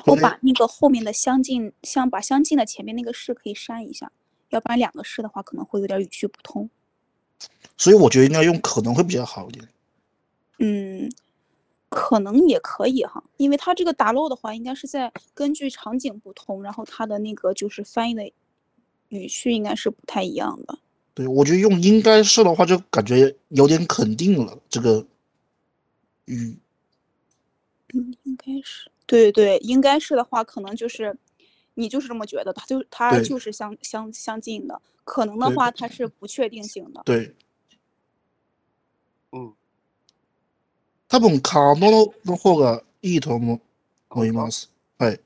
[0.05, 4.11] 我把那个后面的相近相把相近的前面那个是可以删一下，
[4.49, 6.69] 要不然两个是的话可能会有点语序不通。
[7.77, 9.67] 所以我觉得应该用可能会比较好一点。
[10.59, 11.09] 嗯，
[11.89, 18.31] 可能也可以哈，因为它这个打漏的话，应该是在根据场景不同，然后它的那个就是翻译的
[19.09, 20.79] 语序应该是不太一样的。
[21.13, 25.05] 对，我觉得用应该是的话，就感觉有点肯定了这个
[26.25, 26.57] 语。
[27.93, 31.17] 嗯，应该是，对对，应该是的话，可能就是
[31.75, 34.81] 你就是这么觉得，它就它就是相相相近的。
[35.05, 37.01] 可能的话，它是不确定性的。
[37.05, 37.33] 对，
[39.31, 39.53] うん。
[41.15, 43.61] 多分可能の方がいいと思
[44.09, 44.69] 思います。
[44.99, 45.19] はい。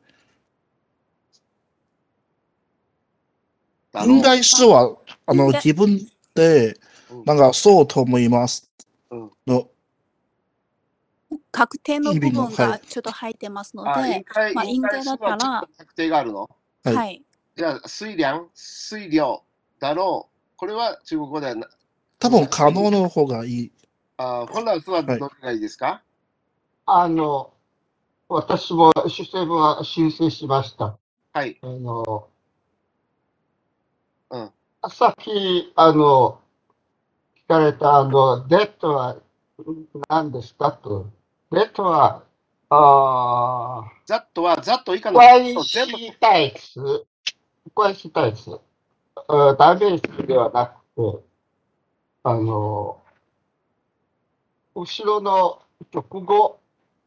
[4.06, 6.80] 应该是はあの自分で
[7.10, 7.26] うん。
[7.26, 8.70] なんかそうと思います。
[9.10, 9.32] うん。
[9.48, 9.68] の
[11.52, 15.68] 確定の意部分がちょっと入ってますのあ、で應、該、まあ應該應該だったら。
[15.76, 16.50] 確定があるの？
[16.84, 16.96] はい。
[16.96, 17.24] はい。
[17.58, 19.44] じゃあ、推量、推量、
[19.80, 20.58] だろう。
[20.58, 21.68] これは中国語ではな、
[22.20, 23.72] 多分可能の方がいい。
[24.22, 26.03] あ本来はどれがいいですか、
[26.86, 27.53] あの、
[28.28, 30.97] 私も主成分は修正しました。
[31.32, 31.57] はい。
[31.61, 32.28] あの、
[34.30, 34.51] うん。
[34.89, 36.41] さっき、あの、
[37.47, 39.15] 聞かれた、あの、デッドは
[40.09, 41.07] 何ですかと。
[41.53, 42.24] デッドは、
[42.70, 47.05] あー、ザットは、ザット以下の关そう全部、系代词、
[47.74, 48.59] 关系代词、
[49.30, 50.74] 呃、代名詞ではなく
[51.17, 51.24] て、
[52.24, 53.01] あの、
[54.80, 55.62] 後ろの
[55.94, 56.62] 直後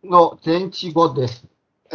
[0.04, 1.46] の前置語です。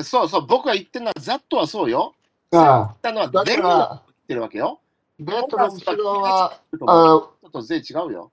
[0.03, 2.15] そうそう、僕が言ってるのは、ザットはそうよ。
[2.51, 4.79] あ言ったのはだ全部言ってるわけよ。
[5.19, 8.31] デッドの後ろは、ちょあっと税違うよ。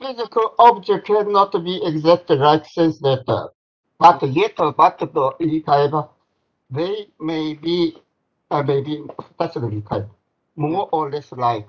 [0.00, 3.50] physical object cannot be exact like sense data.
[3.98, 6.10] But yet, but と言い換えば、
[6.72, 8.02] they may be,
[8.48, 9.04] あ、may be
[9.38, 10.08] 二つの言い換え。
[10.56, 11.68] more or less like.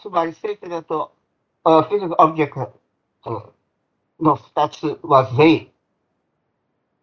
[0.00, 1.12] つまり、正規だと、
[1.64, 2.70] あ physical object
[4.20, 5.68] の二つは they。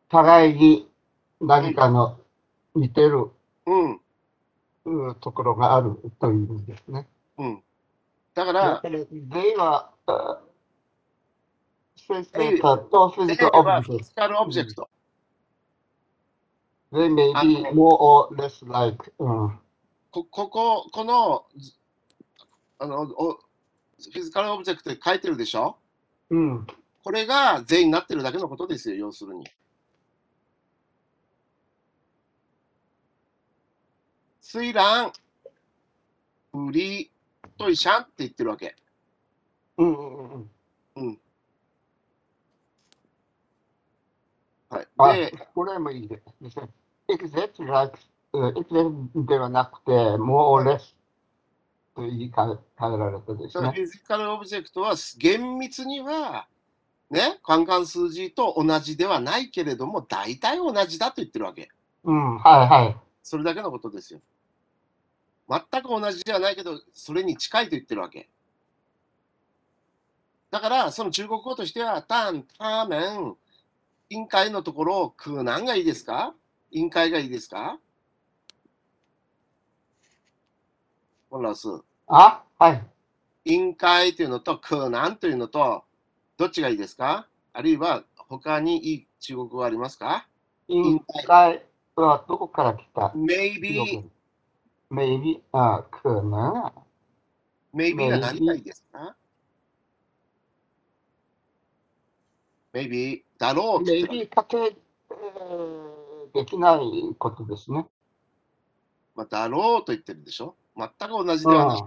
[0.10, 0.88] 互いに
[1.39, 2.20] 何かの
[2.76, 3.30] 似てる
[3.66, 4.01] うん、
[4.86, 7.07] うんところがあるという意味ですね。
[7.38, 7.64] うん。
[8.34, 10.39] だか、らら、they は、あ
[11.95, 14.89] センスデ they ータとフィジカルオブはジェクトフィジカルオブジェクト。
[16.91, 19.14] They may あ be の more or less like.
[19.20, 19.60] うん。
[20.10, 21.45] こここ、この、
[22.80, 25.78] あの、おフィジカルオブジェクトで書いてるでしょ？
[26.32, 26.68] うん。
[27.04, 29.45] これが全員になってるだけのことですよ、要するに。
[34.41, 35.12] 虽然、
[36.54, 37.12] 売り
[37.58, 38.76] といしゃんって言ってるわけ。
[39.78, 40.50] うんうんうんうん。
[40.95, 41.20] うん。
[44.70, 44.88] はい。
[44.97, 46.70] あで、、これもいいですね。
[47.10, 47.97] exact like,
[48.34, 50.95] うん exact ではなくて、more or less
[51.95, 53.74] と言い換えられたですそのね。
[53.76, 56.47] フィジカルオブジェクトは厳密には、
[57.10, 61.70] ね、カンカン数字と同じではないけれども、大体同じだと言ってるわけ。
[62.03, 62.97] うん、はいはい。
[63.24, 64.22] それだけのことですよ。
[65.49, 68.30] 全く同じではないけど、それに近いと言ってるわけ。
[70.51, 73.36] だから、その中国語としては、タン、ターメン、
[74.10, 76.34] 委員会のところ、クーナンがいいですか？
[76.72, 77.80] 委員会がいいですか？
[81.32, 81.68] ホンラス。
[82.07, 82.84] あ、はい。
[83.45, 85.84] 委員会というのとクーナンというのと、
[86.40, 87.28] どっちがいいですか？
[87.52, 90.26] あるいは、他にいい中国語ありますか？
[90.70, 91.66] 委員会
[91.98, 94.06] はどこから来た ?maybe、
[94.90, 96.72] maybe, あ、可能
[97.76, 99.18] ？maybe が何がいいですか
[102.74, 106.00] ?maybe だろう maybe かけ、えー
[106.34, 106.80] できない
[107.18, 107.86] ことですね。
[109.16, 111.82] まあ、だろうと言ってるでしょ全く同じではない。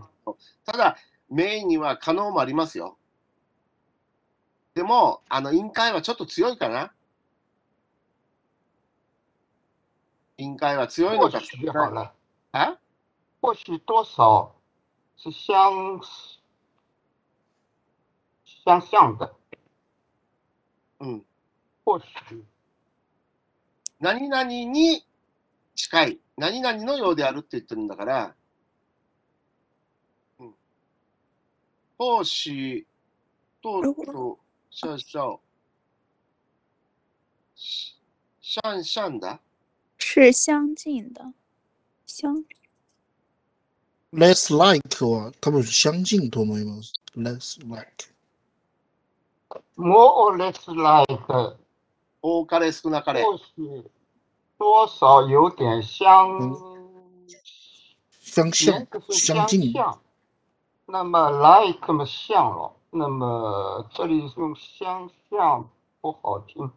[0.67, 0.97] ただ、
[1.31, 2.99] メインには可能もありますよ。
[4.75, 6.93] でも、あの、委員会はちょっと強いかな？
[10.39, 11.39] 委員会は強いのか。
[11.39, 12.13] 或许好了，
[12.53, 12.79] あ
[13.41, 14.55] 或许多少
[15.17, 16.01] 是相
[18.65, 19.35] 相像的，
[21.01, 21.25] うん。
[21.85, 22.45] 或许
[24.01, 25.05] 何々に
[25.75, 26.19] 近い。
[26.37, 28.35] 何々のようであるって言ってるんだから、
[30.41, 30.55] うん。
[31.99, 32.87] 或许
[33.63, 34.39] とと、
[34.72, 35.38] シャシャ
[38.42, 39.40] シャンシャンだ
[39.98, 41.34] 是相近的，
[42.06, 42.44] 相
[44.14, 46.94] less like は多分相近と思います。
[47.16, 48.14] less like。
[49.76, 51.58] more or less like，
[52.22, 53.24] 多かれ少なかれ。
[53.24, 53.84] 或许
[54.58, 56.28] 多少有点相
[58.22, 59.74] 相像严格是相相近。
[59.74, 60.00] 像，
[60.86, 61.30] 那么
[61.66, 65.67] like 嘛像了， 那么这里用相像
[66.03, 66.71] 不好听。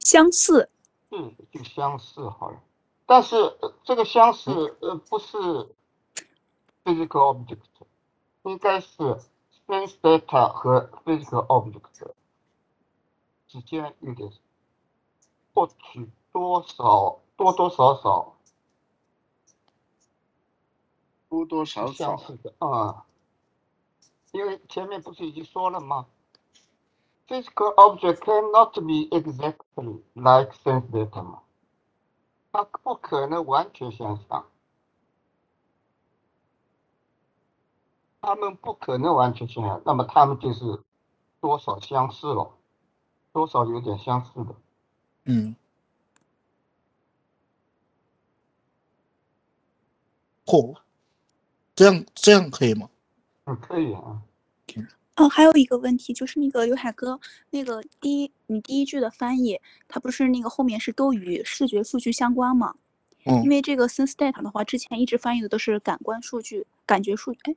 [0.00, 0.68] 相似，
[1.10, 2.60] 嗯就相似好了，
[3.06, 5.38] 但是呃这个相似呃不是
[6.82, 7.60] physical object，
[8.42, 9.20] 应该是
[9.68, 12.10] sense data 和 physical object
[13.46, 14.32] 之间有点
[15.54, 18.34] 获取多少多多少少
[21.28, 21.92] 多多少少。
[21.92, 23.06] 相似的啊、
[24.32, 26.06] 因为前面不是已经说了吗
[27.28, 31.42] ？Physical object cannot be exactly like sense data 嘛，
[32.50, 34.46] 它不可能完全相像，
[38.20, 40.82] 他们不可能完全相像，那么他们就是
[41.40, 42.50] 多少相似了，
[43.32, 44.54] 多少有点相似的。
[45.24, 45.54] 嗯。
[50.46, 50.76] 嚯，
[51.74, 52.88] 这样这样可以吗？
[53.44, 54.22] 嗯，可以啊。
[55.16, 57.20] 哦，还有一个问题就是那个刘海哥，
[57.50, 62.74] 那个第一你第一句的翻译，它不是那个后面是都与视觉数据相关吗？
[63.24, 67.54] 因嗯，为这个 sense data 的话，之前一直翻译的都是感官数据、感觉数，哎，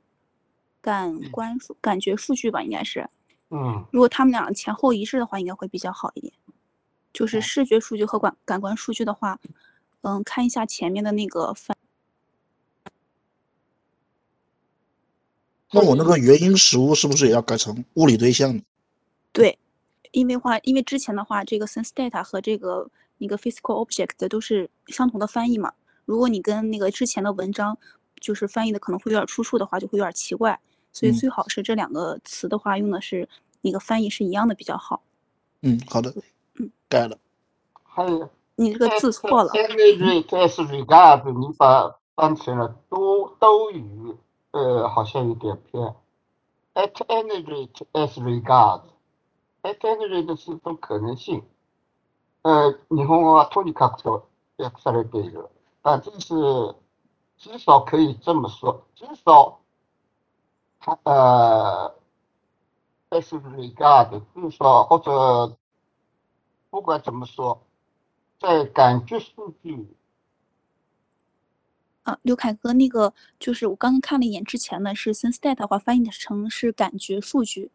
[0.80, 3.08] 感官数、感觉数据吧，应该是。
[3.50, 6.32] 嗯，如果他们俩前后一致的话，应该会比较好一点。
[7.12, 9.40] 就是哦视觉数据和感感官数据的话，
[10.02, 11.76] 嗯，看一下前面的那个翻。
[15.76, 18.62] 那我那个原因实物是不是也要改成物理对象呢？
[19.32, 19.58] 对，
[20.12, 25.72] 因为话，因为之前的话，这个 sense data 和这个那个 physical object 都是相同的翻译嘛。
[26.06, 27.76] 如果你跟那个之前的文章
[28.20, 30.58] 就是翻译的可能会有点出处的话，就会有点奇怪。
[30.92, 33.28] 所以嗯最好是这两个词的话，用的是
[33.60, 35.02] 那个翻译是一样的比较好。
[35.60, 36.14] 嗯，好的
[36.58, 37.18] 嗯，改了。
[37.82, 44.14] 还有你这个字错了，energy as regard，你把翻成了都都与，
[44.55, 45.95] 呃，好像有点偏。
[46.73, 51.43] at energy as regard，at energy 的是种可能性。
[52.43, 55.49] 呃，日本語はとにかくと訳されている。
[55.81, 56.75] 但这是
[57.37, 59.59] 至少可以这么说，至少
[60.79, 61.93] 它呃
[63.09, 65.57] as regard，至少或者
[66.69, 67.61] 不管怎么说。
[68.39, 69.87] 在感觉数据，
[72.06, 77.72] 啊，刘凯哥，那个就是我刚刚看了一眼之前的是 sense data 的话，翻译成是感觉数据。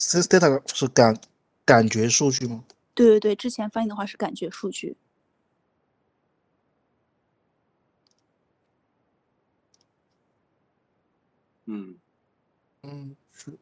[0.00, 1.16] sense data 是感
[1.64, 2.64] 感觉数据吗？
[2.92, 4.96] 对对对，之前翻译的话是感觉数据。
[11.66, 11.96] 嗯。
[12.82, 13.56] 嗯，是。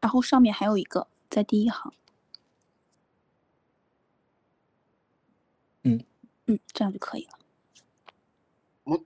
[0.00, 1.92] 然后上面还有一个在第一行。
[6.46, 7.24] 嗯嗯，这样就可以。
[7.24, 7.38] 了。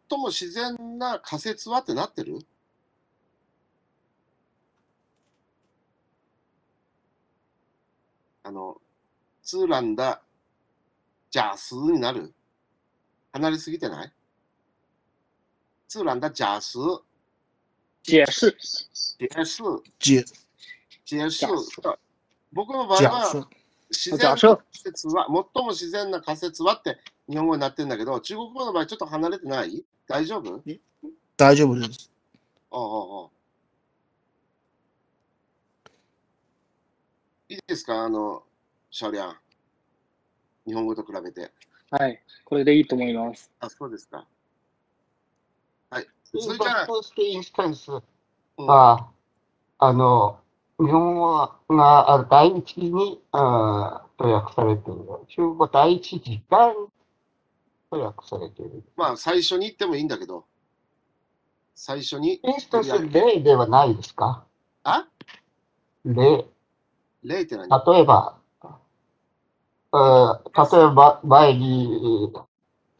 [0.08, 2.38] 最も自然な仮説はってなってる？
[8.42, 8.80] あの、
[9.42, 10.22] ツーランダ
[11.30, 12.34] 假数になる？
[13.32, 14.12] 離れすぎてない？
[15.88, 16.78] ツーランダ假数、
[18.04, 18.52] 解释
[19.32, 19.62] 解数、
[19.98, 20.24] 解
[21.06, 21.40] 解数。
[21.40, 21.56] 假数。
[22.52, 23.48] 僕の場合は
[23.90, 25.34] 自然仮説は、最
[25.64, 29.84] も自然な仮説はって日本語になってるんだけど、中国語の場合ちょっと離れてない？
[30.06, 30.62] 大丈夫？
[31.36, 32.10] 大丈夫です。
[32.70, 33.30] おうおうおう
[37.48, 38.04] いいですか？
[38.04, 38.44] あの、
[38.90, 39.36] シャリアン。
[40.66, 41.50] 日本語と比べて。
[41.90, 42.22] はい。
[42.44, 43.50] これでいいと思います。
[43.58, 44.24] あ、そうですか。
[45.90, 46.06] はい。
[46.24, 46.86] それじゃ
[48.68, 49.10] あ、
[49.78, 50.38] あの、
[50.80, 55.00] 日本語が第一に、あ訳されている。
[55.28, 56.74] 中国語第一時間
[57.90, 58.82] と訳されている。
[58.96, 60.44] まあ、最初に言ってもいいんだけど、
[61.74, 64.44] 最初に、インスタンス例ではないですか？
[64.84, 65.06] あ？
[66.04, 66.46] 例。
[67.24, 67.68] 例って何？
[67.68, 72.32] 例えば、えー例えば前に、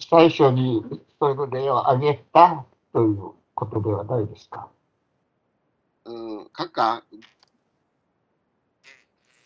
[0.01, 0.83] 最初に
[1.18, 4.68] そういう例を挙げたということではないですか？
[6.07, 7.05] うん、書くか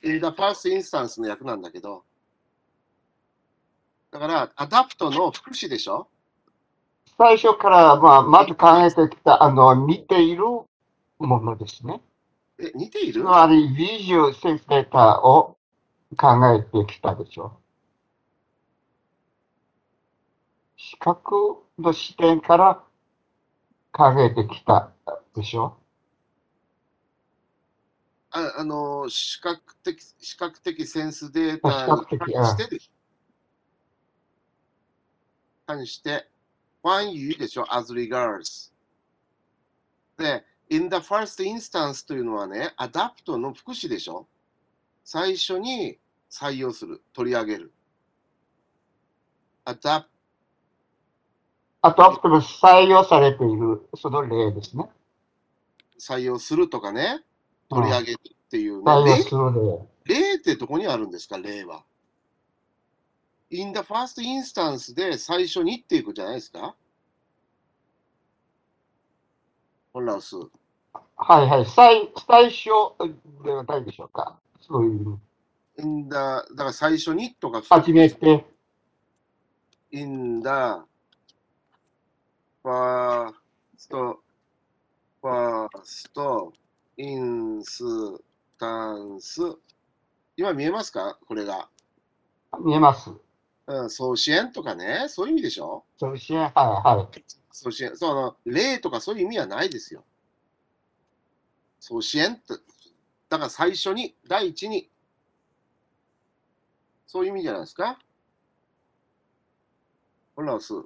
[0.04, 2.04] ?in the first instance の訳なんだけど、
[4.10, 6.06] だから、 adopt の副詞でしょ？
[7.18, 10.44] 最初から、まあ、まず考えてきた、あの、似ている
[11.18, 12.00] ものですね。
[12.60, 13.22] え、似ている？
[13.22, 15.56] つまり、ビジュセンスデータを
[16.16, 17.58] 考えてきたでしょ。
[20.76, 22.82] 視覚の視点から
[23.90, 24.92] 考えてきた
[25.34, 25.76] でしょ。
[28.36, 32.92] ああの、視覚的、視覚的センスデータに関してでしょ
[35.66, 36.28] 関して、
[36.82, 38.72] one you でしょ as regards。
[40.18, 44.26] で、in the first instance というのはね、 adopt の副詞でしょ
[45.04, 47.72] 最初に採用する、取り上げる。
[49.64, 50.08] アダプ
[51.82, 54.90] あと、あと採用されている、その例ですね。
[56.00, 57.22] 採用するとかね、
[57.68, 59.24] 取り上げるっていうね。
[60.04, 61.82] 例ってどこにあるんですか、例は。
[63.50, 66.74] in the first instance で最初にっていうことじゃないですか？
[69.92, 70.36] 本ラウス。
[71.16, 71.66] はいはい。
[71.66, 72.70] 最最初
[73.44, 74.38] ではないでしょうか？
[74.60, 75.20] そういう、
[75.78, 78.44] in the だから最初にとか、初めて、
[79.92, 80.48] in the
[82.64, 83.34] first,
[85.22, 86.54] first
[86.98, 88.20] instance
[90.36, 91.18] 今見えますか？
[91.26, 91.68] これが。
[92.60, 93.10] 見えます。
[93.66, 95.84] うん、送支援とかね、そういう意味でしょ？
[95.98, 96.38] そうですね。
[96.38, 97.24] はいはい。
[97.50, 100.04] そう支援、その、例とかそういう意味はないですよ。
[101.80, 102.54] そう支援って、
[103.28, 104.90] だから最初に、第一に、
[107.06, 107.98] そういう意味じゃないですか？
[110.36, 110.74] ホラス。
[110.74, 110.80] 例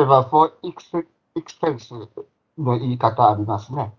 [0.00, 1.94] えば、for ex- expense
[2.58, 3.92] の言い方ありますね。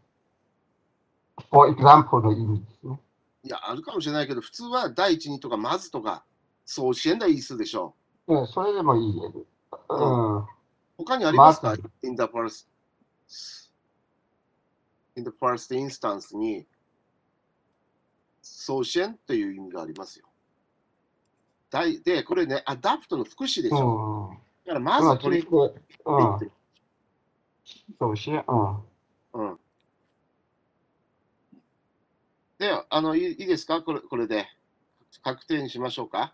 [1.52, 3.00] For example の意味ですね。
[3.44, 6.24] いや、あるかもしれないけど、普通は第一にとか、まずとか、
[6.66, 7.94] そう支援だ言い数でしょ
[8.28, 9.28] うん、それでもいいえ。
[9.90, 10.38] うん。
[10.40, 10.48] う。
[10.98, 12.68] 他にありますか、まず in the first,
[15.16, 16.66] in the first instance に、
[18.42, 20.26] そう支援という意味がありますよ。
[21.70, 24.32] 第で、これね、アダプトの副詞でしうょ。
[24.32, 24.38] ん。
[24.66, 26.52] だからままあ、ず取り続いて、うん。
[28.00, 28.76] そうし、うん。
[29.34, 29.60] うん。
[32.58, 33.82] では、あの、いいいいですか？
[33.82, 34.48] これこれで。
[35.24, 36.34] 確定にしましょうか？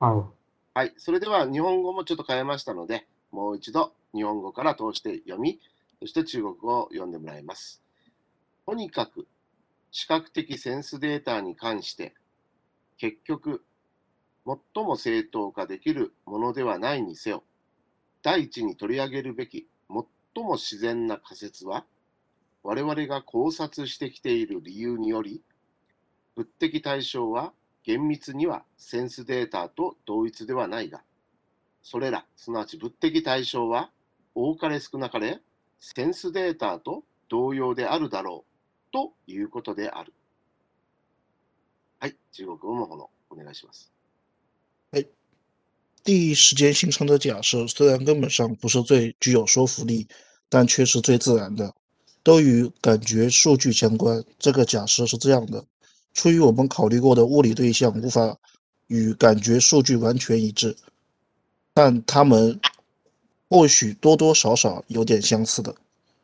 [0.00, 0.30] は
[0.74, 0.94] はい。
[0.96, 5.60] それでは、日本語もちょっと変えましたので、もう一度日本語から通して読み、
[6.00, 7.82] そして中国語を読んでもらいます。
[8.66, 9.26] とにかく、
[9.92, 12.14] 視覚的センスデータに関して、
[12.96, 13.64] 結局、
[14.46, 17.44] 最も正当化できるものではないにせよ、
[18.22, 21.86] 第一に取り上げるべき最も自然な仮説は、
[22.64, 25.42] 我々が考察してきている理由により、
[26.34, 27.52] 物的対象は
[27.84, 31.02] 厳密にはセンスデータと同一ではないが、
[31.82, 33.90] それら、すなわち物的対象は
[34.34, 35.40] 多かれ少なかれ
[35.78, 38.44] センスデータと同様であるだろ
[38.88, 40.14] うということである。
[42.00, 43.92] はい、中国語もこのお願いします。
[44.90, 45.06] はい
[46.02, 50.06] 第一时间形成的假设虽然根本上不是最具有说服力，
[50.48, 51.74] 但却是最自然的，
[52.23, 54.23] 都与感觉数据相关。
[54.37, 55.65] 这个假设是这样的：
[56.13, 58.37] 出于我们考虑过的物理对象无法
[58.87, 60.75] 与感觉数据完全一致，
[61.73, 62.59] 但它们
[63.49, 65.75] 或许多多少少有点相似的，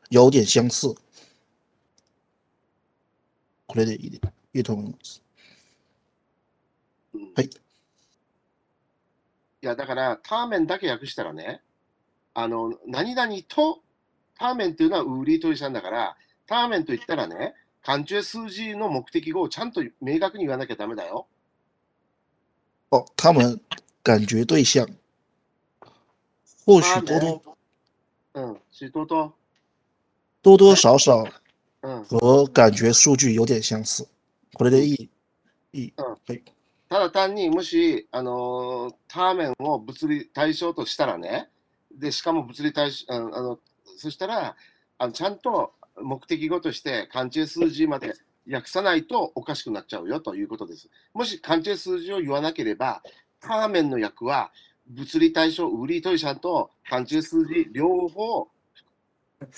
[0.10, 0.96] 有点相似。
[3.68, 4.22] これでいい
[4.54, 5.22] いいと思います。
[7.14, 7.50] うんはい。
[9.62, 11.62] いや、だから、ターメンだけ訳したらね、
[12.36, 13.82] あの、何々と、
[14.41, 16.17] ターメンっていうのはウーリートイさんだから、
[16.47, 17.53] ターメンと言ったらね、
[17.85, 21.27] 漢中数字の目的語をちゃんと明確に言わなきゃダメだよ。
[22.91, 23.61] 哦，他们
[24.03, 24.87] 感觉对象
[26.65, 27.43] 或许多多
[28.33, 29.35] うん、しとと、
[30.43, 31.29] 多多少少
[31.83, 32.07] うん。
[32.11, 34.09] 和感觉数据有点相似。
[34.55, 35.11] これでいい
[35.75, 35.93] いい。
[35.99, 36.43] うんはい。
[36.89, 41.51] ただ単にもし、あのーターメンを物理対象としたらね、
[41.93, 43.59] で、しかも物理対象、あの
[44.01, 44.57] そしたら、
[44.99, 48.15] あのちゃんと目的語として漢中数字まで
[48.51, 50.89] 訳さないとおかしくなっちゃうよということです。
[51.15, 53.03] もし漢中数字を言わなければ、
[53.41, 54.53] ターメンの訳は
[54.89, 58.49] 物理対象、ウリートイシャンと漢中数字両方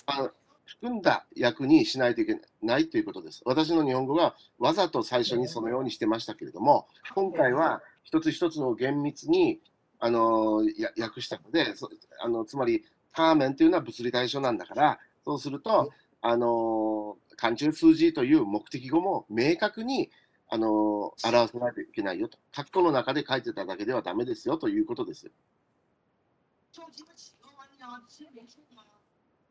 [0.07, 0.31] あ
[0.65, 3.43] 含んだ訳にしないといけないということです。
[3.45, 9.61] 私の日本語がわざと最初にそのようにしてましたけれども、今回は一つ一つを厳密に
[9.99, 10.65] あの
[10.99, 11.75] 訳したので、
[12.21, 12.85] あのつまり
[13.15, 15.91] ターメンというのは物理対象なんだから、そうすると、
[16.21, 20.11] あの漢中数字という目的語も明確に
[20.49, 22.39] あの表さないといけないよと。
[22.53, 25.33] 括弧の中で書いてただけではダメですよということですよ。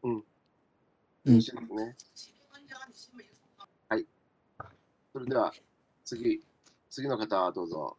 [0.03, 0.23] うん。
[1.75, 1.95] ね。
[3.89, 4.05] はい。
[5.13, 5.53] それでは、
[6.05, 6.41] 次、
[6.89, 7.97] 次の方はどうぞ。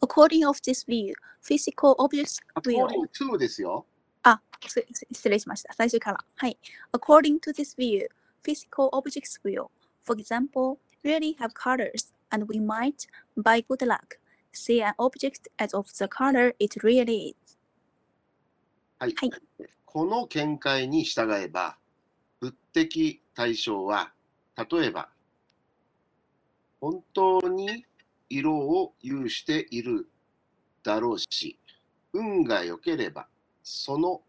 [0.00, 3.86] According of this view, physical objects will according to ですよ。
[4.22, 5.72] あ、失礼しました。
[5.74, 6.24] 最初から。
[6.36, 6.58] はい。
[6.92, 8.08] According to this view,
[8.42, 9.68] physical objects will,
[10.04, 14.18] for example, really have colors, and we might, by good luck,
[14.52, 17.58] see an object as of the color it really is.
[18.98, 19.14] はい。
[19.16, 19.30] はい
[19.92, 21.76] この見解に従えば、
[22.40, 24.10] 物的対象は、
[24.56, 25.10] 例えば、
[26.80, 27.84] 本当に
[28.30, 30.08] 色を有している
[30.82, 31.58] だろうし、
[32.14, 33.28] 運が良ければ、
[33.62, 34.22] その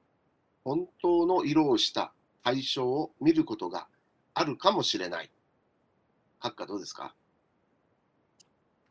[0.63, 2.13] 本当の色をした
[2.43, 3.87] 対象を見ることが
[4.33, 5.29] あるかもしれない。
[6.41, 7.13] 閣下どうですか？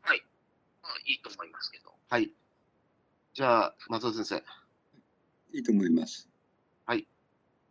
[0.05, 1.93] まあ、いいと思いますけど。
[2.09, 2.29] はい。
[3.33, 4.43] じゃあ、松尾先生。
[5.53, 6.27] いいと思います。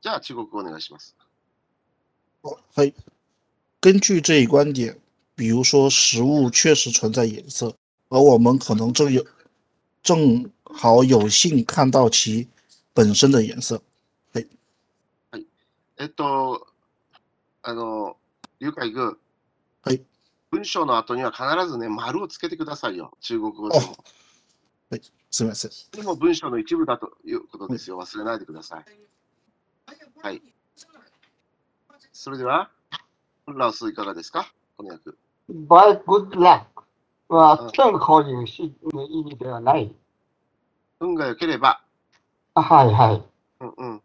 [0.01, 1.15] じゃあ、中国語お願いします。
[2.75, 2.93] 嘿，
[3.81, 4.99] 根据这一观点，
[5.37, 7.77] 比如说食物确实存在颜色，
[8.09, 9.25] 而我们可能正有
[10.03, 12.49] 正好有幸看到其
[12.95, 13.83] 本身的颜色。
[15.99, 16.67] えっと、
[17.63, 18.17] あの、
[18.59, 19.17] 劉海軍。
[19.85, 20.03] はい。
[20.51, 23.13] 文章の後には必ずね、丸をつけてくださいよ。
[23.21, 23.97] 中国語でも。
[25.31, 25.71] すみません。
[25.71, 27.99] これも文章の一部だということですよ。
[27.99, 28.85] 忘れないでください。
[30.23, 30.43] はい。
[32.13, 32.71] それでは、
[33.47, 34.53] ラオスいかがですか？
[34.77, 35.11] この訳。
[35.51, 36.65] by good luck
[37.29, 39.95] はうん正好有しの意味ではない。
[41.01, 41.83] 運が良ければ、
[42.55, 43.25] あはいはい。
[43.61, 44.03] うんうん。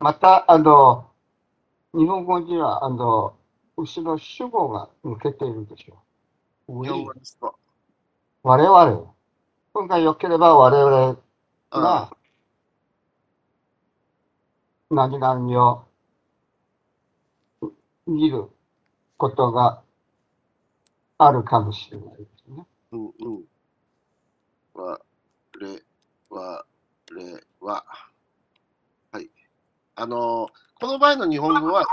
[0.00, 1.10] また、あの、
[1.94, 3.36] 日本語には、あの、
[3.76, 6.02] 後ろ主語が抜けているでしょ
[6.68, 6.84] う。
[6.84, 7.58] 日本語ですと、
[8.42, 9.14] 我々。
[9.74, 11.20] 運が良ければ我々
[11.70, 12.16] あが
[14.90, 15.88] 何々を
[18.06, 18.48] 見る
[19.18, 19.82] ことが
[21.18, 22.66] あるかもしれないですね。
[22.92, 23.44] うんうん。
[24.74, 25.00] わ、
[25.60, 25.82] れ、
[26.28, 26.66] わ、
[27.62, 27.84] れ、わ。
[29.12, 29.30] はい。
[29.94, 30.48] あの、
[30.80, 31.84] この場合の日本語は、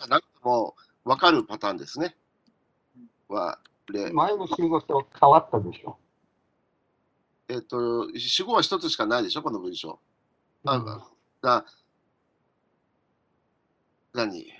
[0.00, 0.74] がなくても
[1.04, 2.16] 分かるパターンですね。
[3.28, 3.58] わ、
[3.92, 5.98] れ、前の仕事変わったでしょ。
[7.48, 9.98] えっ、と、主語は一つしかないでしょ、この文章。
[10.64, 11.02] あ、うん
[11.42, 11.64] だ、
[14.12, 14.52] 何？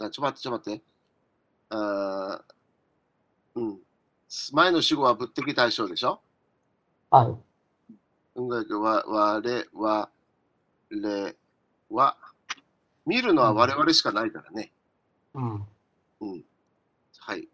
[0.00, 0.84] あちょっと待って、ちょっと待って。
[1.70, 3.78] あーうん。
[4.52, 6.20] 前の主語は物的対象でしょ？
[7.10, 7.47] はい。
[8.38, 10.08] 運楽は、われ、わ、
[10.90, 11.36] れ、
[11.90, 12.16] わ。
[13.04, 14.70] 見るのは我々しかないからね。
[15.34, 15.54] うん。
[16.20, 16.44] うん。
[17.18, 17.48] はい。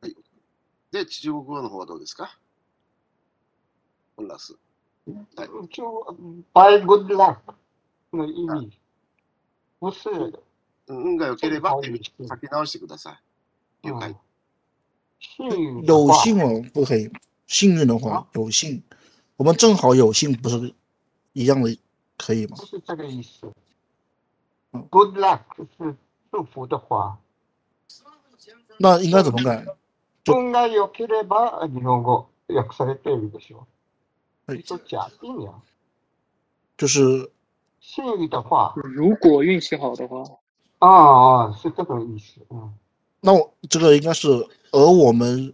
[0.00, 0.14] はい。
[0.92, 2.38] で、中国語の方はどうですか
[4.16, 4.56] オンラス。
[5.36, 5.48] はい。
[5.64, 6.16] 一応、
[6.54, 7.38] by good luck
[8.12, 8.78] の意味。
[9.80, 10.08] 不是、
[10.86, 13.20] 運が良ければって書き直してくださ
[13.82, 13.88] い。
[13.88, 14.12] 了解。
[14.12, 14.27] 幸运
[15.37, 17.11] 的有话幸哦，不可以。
[17.47, 18.81] 幸运的话，有幸，
[19.35, 20.73] 我们正好有幸，不是
[21.33, 21.77] 一样的，
[22.17, 22.65] 可以吗不？
[22.65, 23.51] 是这个意思
[24.71, 24.87] 嗯。
[24.89, 25.41] Good luck
[25.77, 25.95] 是
[26.31, 27.19] 祝福的话。
[28.79, 29.65] 那应该怎么改？
[30.23, 33.67] 就運が良ければ日本語訳されているでしょ
[34.47, 34.63] はいう。
[34.63, 35.51] 就假定呀。
[36.75, 37.29] 就是
[37.79, 40.23] 幸运的话，如果运气好的话，
[40.79, 42.41] 啊啊，是这种意思。
[42.49, 42.73] 嗯，
[43.19, 44.27] 那我这个应该是，
[44.72, 45.52] 而我们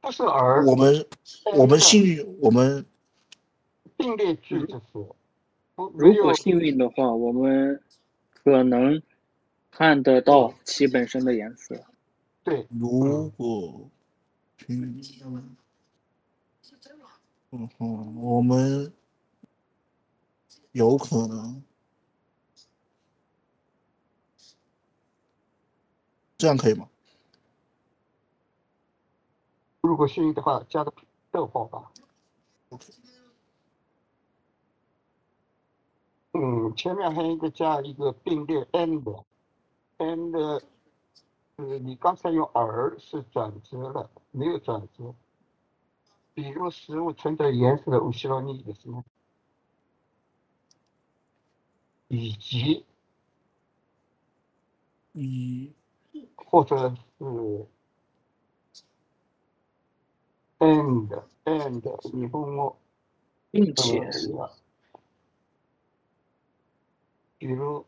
[0.00, 1.06] 不是而我们
[1.56, 2.84] 我们幸运，我们
[3.96, 4.82] 并列句就是。
[5.74, 7.78] 不如果幸运的话，我们
[8.32, 9.02] 可能
[9.70, 11.78] 看得到其本身的颜色。
[12.42, 13.90] 对，如果
[14.68, 15.02] 嗯
[17.50, 18.90] 嗯哼，我们
[20.72, 21.62] 有可能
[26.38, 26.88] 这样可以吗？
[29.85, 30.93] 如果幸运的话，加个
[31.31, 31.91] 逗号吧。
[36.33, 40.61] 嗯，前面还有一个加一个并列 and，and，
[41.57, 45.13] 呃，你刚才用而是转折了，没有转折。
[46.33, 49.03] 比如食物存在颜色的後ろにですね，
[52.07, 52.85] 以及
[55.11, 55.73] 一
[56.37, 57.67] 或者是
[60.58, 61.80] And and
[62.12, 62.74] 日本語
[63.50, 63.98] 并且
[64.36, 64.50] 呃
[67.38, 67.84] 比如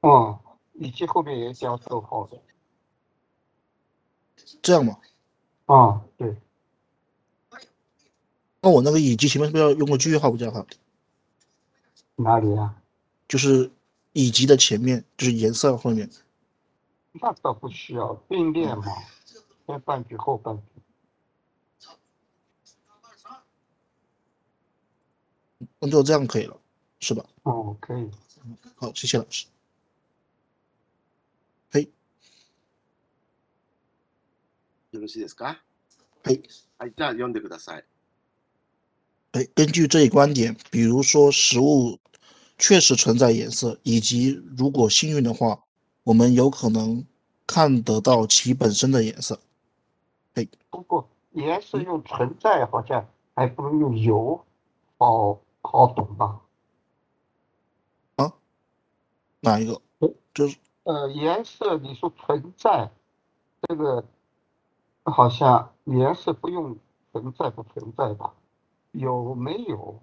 [0.00, 0.40] 哦，
[0.72, 2.40] 以及后面也加逗号的
[4.62, 4.98] 这样吗？
[5.66, 6.34] 啊，对，
[8.62, 10.66] 那我那个以及前面是不是要用个句号比较好？
[12.16, 12.82] 哪里啊？
[13.28, 13.70] 就是
[14.12, 16.10] 以及的前面就是颜色后面。
[17.13, 18.83] 那倒不需要并列嘛，
[19.65, 20.63] 前半句后半句。
[25.79, 26.59] 那就这样可以了，
[26.99, 27.25] 是吧？
[27.43, 28.09] 哦，可以。
[28.75, 29.45] 好，谢谢老师。
[31.71, 31.89] 嘿，
[34.91, 35.61] よろしいですか
[36.23, 36.41] はい。
[36.77, 37.85] はい、じゃあ読んでください。
[39.31, 41.99] 哎，根据这一观点，比如说食物
[42.57, 45.63] 确实存在颜色，以及如果幸运的话，
[46.10, 47.04] 我们有可能
[47.46, 49.38] 看得到其本身的颜色。
[50.68, 54.44] 不过颜色用存在好像还不如用有
[54.98, 56.40] 好好懂吧？
[58.16, 58.32] 啊
[59.38, 59.80] 哪一个？
[60.34, 62.90] 就是呃，颜色你说存在，
[63.62, 64.04] 这个
[65.04, 66.76] 好像颜色不用
[67.12, 68.34] 存在不存在吧？
[68.90, 70.02] 有没有？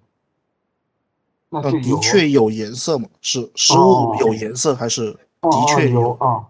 [1.49, 1.97] 那呃，就有。
[1.97, 3.09] 的确有颜色嘛？
[3.19, 6.12] 是食物哦有颜色还是哦的确有有？
[6.20, 6.48] 啊。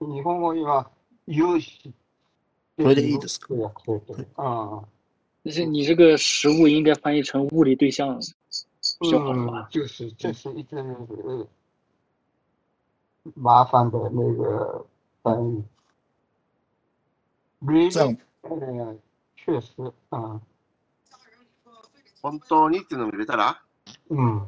[0.00, 0.90] 日本語には
[1.26, 1.92] 有し。
[2.78, 4.26] それでいいですか对呀，对对。
[4.36, 4.84] 啊，
[5.44, 8.20] 就是你这个食物应该翻译成物理对象。
[9.00, 9.70] 就好了吧嗯，？
[9.70, 11.46] 就是就是一直呃
[13.34, 14.86] 麻烦的那个
[15.22, 15.64] 翻译。
[17.90, 18.96] 这样 really，呃，
[19.34, 20.40] 确实啊，
[22.22, 23.60] 本当にっていうのも入れたら、
[24.10, 24.46] 嗯，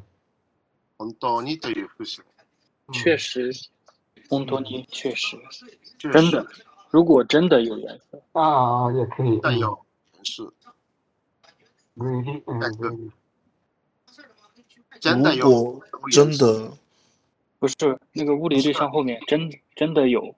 [0.97, 2.21] 本当にという副詞。
[2.23, 3.53] 嗯确实，
[4.31, 5.37] 本当に确实，
[5.99, 6.47] 确真的，
[6.91, 9.79] 如果真的有颜色，啊，也可以，嗯但有
[10.15, 10.43] 人是，
[11.97, 13.11] really，嗯但是，really，
[15.01, 16.73] 真的如有果真的
[17.59, 17.75] 不是
[18.13, 20.35] 那个物理对象后面真真的有，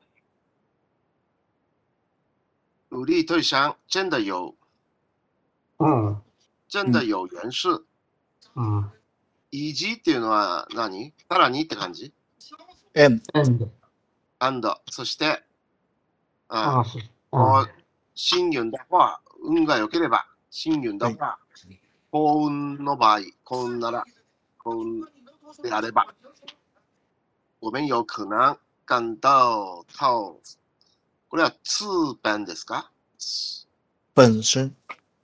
[2.91, 4.57] 武力对象真的有
[5.79, 6.21] 嗯
[6.67, 7.85] 真的有人是。
[8.57, 8.91] 嗯
[9.56, 11.14] イージーっていうのは何？
[11.30, 12.12] さらにって感じ
[12.94, 15.44] ？and，and，and そして、
[16.50, 17.00] あ啊是，
[17.32, 17.70] こ啊う
[18.14, 21.38] 幸運的話、運が良ければ、幸運的話、
[22.12, 24.04] 幸運の場合、幸運なら、
[24.58, 25.02] 幸運
[25.64, 26.06] であれば、
[27.62, 30.40] 我们有可能感到到、
[31.30, 32.90] これはツーペンですか？
[34.14, 34.74] 本身？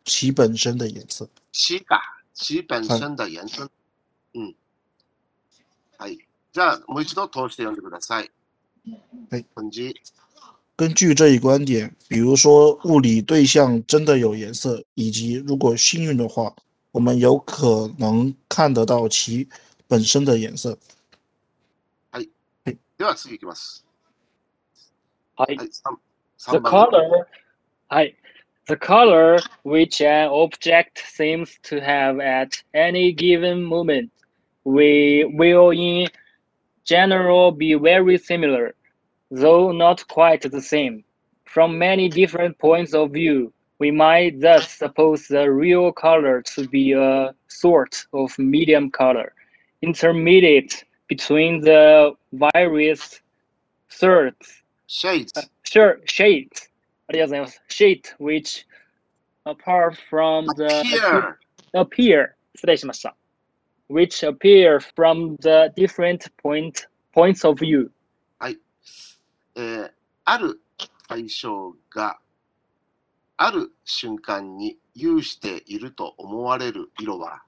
[0.04, 1.30] 其本身的颜色。
[1.52, 2.02] 死か、
[2.34, 3.70] 死本身的延伸。
[4.34, 4.56] うん。
[5.98, 6.18] はい。
[6.52, 8.32] じゃあ、もう一度通して読んでください。
[9.30, 9.46] はい。
[9.56, 9.94] 本日
[10.78, 16.56] 根据这一观点，比如说物理对象真的有颜色，以及如果幸运的话，
[16.92, 19.48] 我们有可能看得到其
[19.88, 20.78] 本身的颜色。
[22.98, 23.84] では次いきます。
[25.36, 25.98] はいはい、3,
[26.52, 26.72] The 3番。
[26.72, 27.28] color,
[27.90, 28.16] hi.
[28.68, 34.12] The color which an object seems to have at any given moment
[34.65, 36.09] we will in
[36.85, 38.75] general be very similar,
[39.31, 41.05] though not quite the same.
[41.45, 46.93] From many different points of view, we might thus suppose the real color to be
[46.93, 49.33] a sort of medium color,
[49.83, 53.21] intermediate between the various
[53.91, 55.41] thirds シェイツ。
[55.65, 56.71] Sure, shades.
[57.09, 57.63] ありがとうございます。
[57.69, 58.65] Shade, which
[59.45, 61.35] apart from the Appear.
[61.75, 63.17] appear 失礼しました。
[63.92, 67.92] Which appear from the different point points of view.
[68.40, 68.58] はい
[69.56, 69.92] えー
[70.24, 70.62] ある
[71.08, 72.20] 対象が
[73.38, 77.44] ある瞬間に有していると思われる色は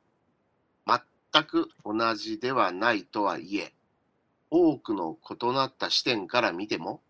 [0.86, 3.74] 全く同じではないとはいえ
[4.50, 7.02] 多くの異なった視点から見ても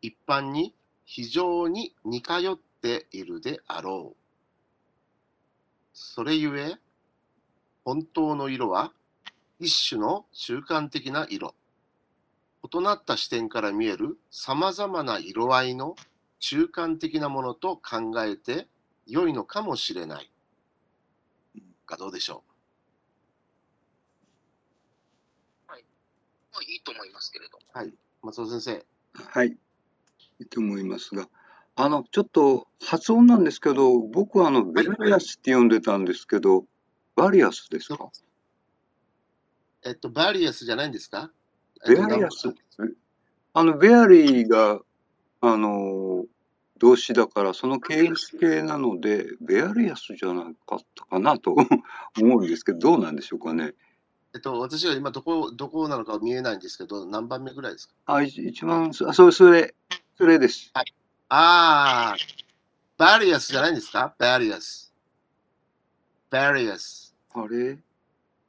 [0.00, 0.74] 一般に
[1.04, 4.16] 非常に似通っているであろう。
[5.92, 6.78] それゆえ
[7.84, 8.92] 本当の色は
[9.58, 11.54] 一種の中間的な色。
[12.72, 15.96] 異なった視点から見えるさまざまな色合いの
[16.38, 18.68] 中間的なものと考えて
[19.06, 20.30] 良いのかもしれない。
[21.86, 22.44] がどうでしょ
[26.52, 27.58] もういいと思いますけれど。
[27.58, 27.94] うはい。
[28.22, 28.86] 松尾先生。
[29.14, 29.48] はい。
[29.48, 29.56] い
[30.40, 31.28] いと思いますが、
[31.76, 36.66] あの、ちょっと発音なんですけど、僕はあの、ベラリアスって呼んでたんですけど、
[37.16, 38.10] バリアスですか？
[39.84, 41.30] えっと、バリアスじゃないんですか？
[41.86, 42.48] ベアリアス？
[43.54, 44.80] あの、 vary が、
[45.40, 46.24] あの、
[46.78, 51.54] 動詞だから、その形容詞形なので、ベアリアスじゃなかったかなと
[52.20, 53.74] 思うんですけど、どうなんでしょうかね？
[54.34, 57.94] えっと、私は今どこ、どこなのか見えないんですけど、何番目ぐらいですか？
[58.06, 59.74] あ、一一番、そあそれ、それ、
[60.16, 60.70] それです。
[60.74, 60.82] あ
[61.28, 62.16] あ、
[62.96, 64.14] バリアスじゃないんですか？
[64.18, 64.92] バリアス。
[66.30, 67.01] バリアス。
[67.34, 67.78] あれ？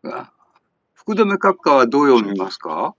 [0.06, 0.32] あ
[0.94, 2.96] 福留閣下はどう読みますか？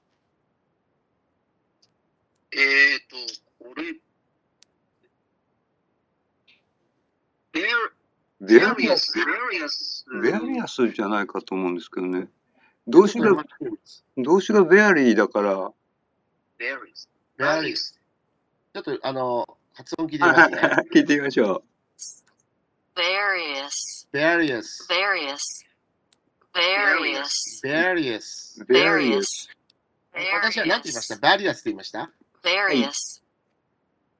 [2.52, 3.16] えーと、
[3.58, 3.94] これ、
[7.52, 7.62] ベ
[8.40, 12.28] ベアアリアス、ベアリアス、ベアリアスじゃないかと思うんですけどね。
[12.86, 13.30] 動詞が、
[14.18, 15.72] 動詞が vary だから、
[16.58, 17.08] ベアリアス。
[17.36, 17.98] バリアス。
[18.72, 20.60] ちょっと、あの、発音聞いてみますね。
[20.94, 21.64] 聞いてみましょ
[22.94, 24.86] various, バリアス。
[26.54, 28.60] Various, various, バリアス。
[28.60, 28.64] う。
[28.66, 29.48] ベアリアス。
[30.14, 31.16] various, 私は何て言いました？
[31.18, 32.10] バリアスって言いました
[32.44, 33.22] ？Various,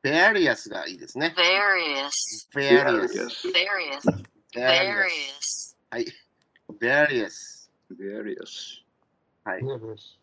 [0.03, 1.35] バリアスがいいですね。
[1.37, 2.89] various, バベリアス。
[2.91, 3.49] アリアス。
[3.49, 4.09] various, バリアス。
[4.55, 6.07] various, はい。
[6.81, 7.71] バリアス。
[7.91, 8.83] ベアリアス。
[9.45, 9.63] はい。
[9.63, 10.19] ベアリアス。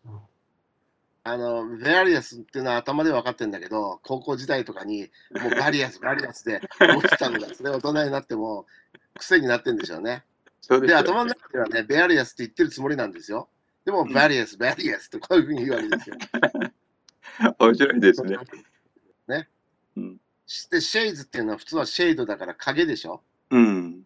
[1.24, 5.08] あの、バリアスっていうのは頭で分かってるんだけど、高校時代とかに、
[5.40, 8.66] もうバリアス、バリアスで思ってたのが、それ大人になっても
[9.18, 10.24] 癖になってるんでしょうね。
[10.62, 13.48] で、そうですよ頭の中ではね、ベアリアスって言ってるつもりなんですよ。
[13.84, 16.16] でも、バリアス、バリアスってこういうふうに言うわけですよ。
[17.58, 18.36] 面白いですね。
[19.26, 19.48] ね。
[19.96, 20.20] うん。
[20.70, 23.22] で、シェイズっていうのは普通は shade だから影でしょ？
[23.50, 24.04] うん。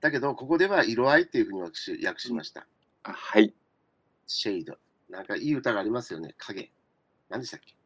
[0.00, 2.66] だけど、ここでは色合いっていうふうに訳し訳しました。
[3.02, 3.54] あはい。
[4.26, 4.78] shade。
[5.10, 6.34] なんかいい歌がありますよね。
[6.38, 6.72] 影。
[7.28, 7.76] 何でしたっけ？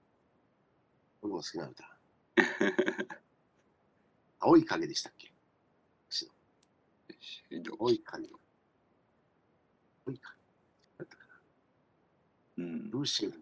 [1.23, 1.97] 僕も好きな歌。
[4.39, 5.27] 青い影でしたっけ？
[5.27, 8.29] シェード青い影。
[10.07, 10.37] 青い影。
[10.99, 11.29] だったかな
[12.59, 13.39] うんブルーシェイド。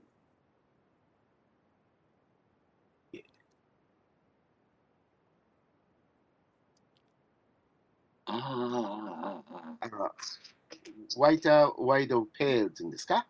[8.26, 8.38] ああ、
[9.80, 10.14] ああ、ああ。
[11.16, 13.26] ワイター、ワイドペールって言うんですか？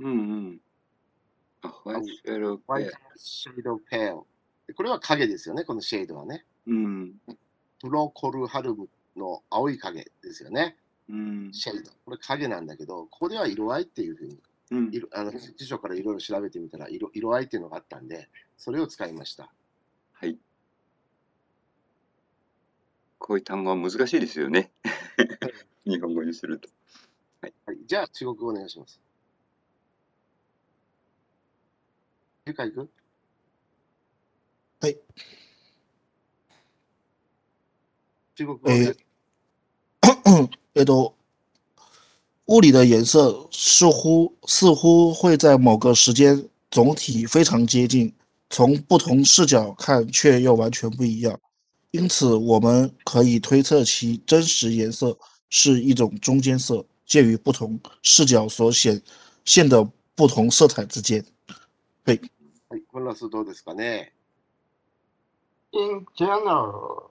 [0.00, 0.14] うんう
[0.50, 0.60] ん。
[1.84, 4.22] ワイトフェローペワイターシェイドペール。
[4.66, 6.44] でこれは影ですよね、このシェイドはね。
[6.66, 7.14] うん。
[7.80, 10.76] プロコルハルムの青い影ですよね。
[11.08, 11.50] うん。
[11.52, 11.90] シェイド。
[12.04, 14.38] これ影なんだけど、ここでは色合いっていうふうに、
[14.70, 14.90] うん。
[14.92, 19.52] 色あの辞書からいろいろ調べてみたら色、色合いっていうのがあったんで、それを使いました。
[20.12, 20.38] はい。
[23.18, 24.72] こういう単語は難しいですよね。
[25.84, 26.68] 日本語にすると。
[27.40, 27.54] はい、
[27.86, 29.00] じゃあ、中国語お願いします。
[32.44, 32.88] 理解いく
[34.80, 34.98] はい。
[38.35, 38.95] 中国語诶で、
[40.75, 41.13] えっ と，
[42.45, 48.13] 物理的颜色似乎似乎会在某个时间总体非常接近，
[48.49, 51.39] 从不同视角看却又完全不一样。
[51.91, 55.17] 因此，我们可以推测其真实颜色
[55.49, 59.01] 是一种中间色，介于不同视角所显
[59.45, 61.25] 现的不同色彩之间。
[62.05, 62.19] はい、
[62.91, 64.11] これはどうですかね。
[65.71, 67.09] in general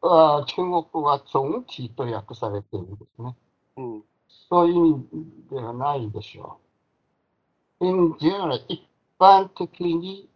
[0.00, 3.34] は中国語は總体と訳されているんですね。
[3.76, 5.04] うん、そういう意味
[5.50, 6.58] ではないでしょ
[7.80, 7.86] う。
[7.86, 8.86] in general 一
[9.18, 10.28] 般的に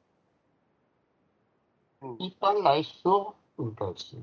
[2.01, 4.17] うん一般来说应该是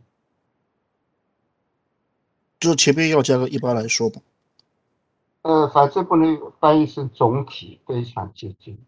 [2.59, 4.21] 就前面要加个一般来说嘛。
[5.43, 8.83] 呃，反正不能翻译成总体，非常接近。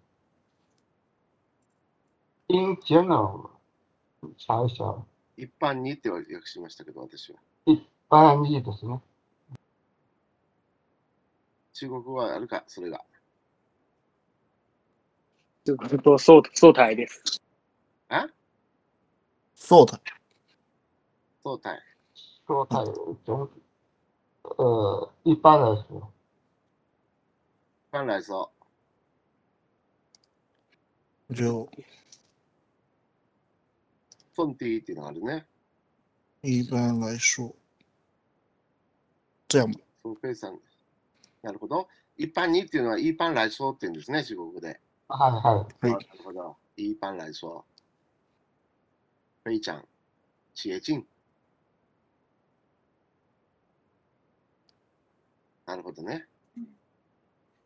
[2.47, 3.49] in general
[4.37, 4.95] 查一下，
[5.36, 7.38] 一般にって訳しましたけど、私は。
[7.66, 9.00] 一般にですね。
[11.72, 13.04] 中国語はあるか、それが。
[15.64, 17.40] ずっとそう、そうたいです。
[18.08, 18.26] あ？
[19.54, 20.00] そうだ。
[21.44, 21.80] そうたい。
[22.44, 23.48] 说它有总，
[24.58, 26.12] 呃，一般来说，
[27.88, 28.50] 一般来说、
[31.30, 31.68] 就
[34.34, 35.46] ソンティっていうのがあるね。
[36.42, 37.54] 一般来说，
[39.48, 39.78] 这样吧。
[40.02, 40.58] そう、ペイさん。
[41.42, 41.88] なるほど。
[42.16, 44.80] 一般にっていうのは、一般来说って言うんですね、中国語で。
[45.08, 45.90] はいはい。
[45.92, 46.56] はいあなるほど。
[46.76, 47.64] 一般来说。
[49.44, 49.84] 非常
[50.54, 51.06] 接近。
[55.66, 56.26] なるほどね。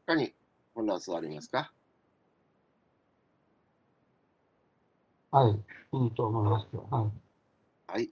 [0.07, 0.35] 他に、
[0.75, 1.73] コンラスはありますか？
[5.37, 6.89] はい、いいと思いますよ。
[6.91, 7.11] は
[7.91, 7.93] い。
[7.93, 8.11] はい。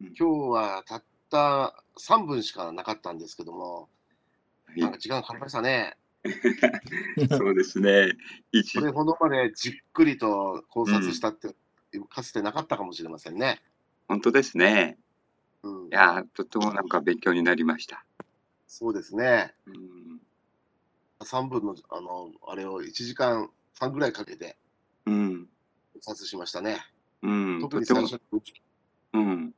[0.00, 3.88] うん今日はたった3分しかなかったんですけども、
[4.66, 5.96] はいなんか時間かかりましたね。
[7.30, 8.16] そうですね。
[8.50, 11.54] 一これほどまでじっくりと考察したって、
[12.08, 13.62] かつてなかったかもしれませんね。
[14.08, 14.98] 本当ですね。
[15.62, 18.04] うんい、やー、とてもなんか勉強になりました。
[18.66, 19.54] そうですね。
[19.66, 20.20] うん。
[21.20, 23.48] 3分の、あの、あれを1時間
[23.78, 24.56] 半ぐらいかけて
[25.06, 25.48] うん。
[26.00, 26.78] 考察しましたね。
[27.22, 27.60] うん。
[27.60, 28.42] 特に最初、に
[29.12, 29.54] うん。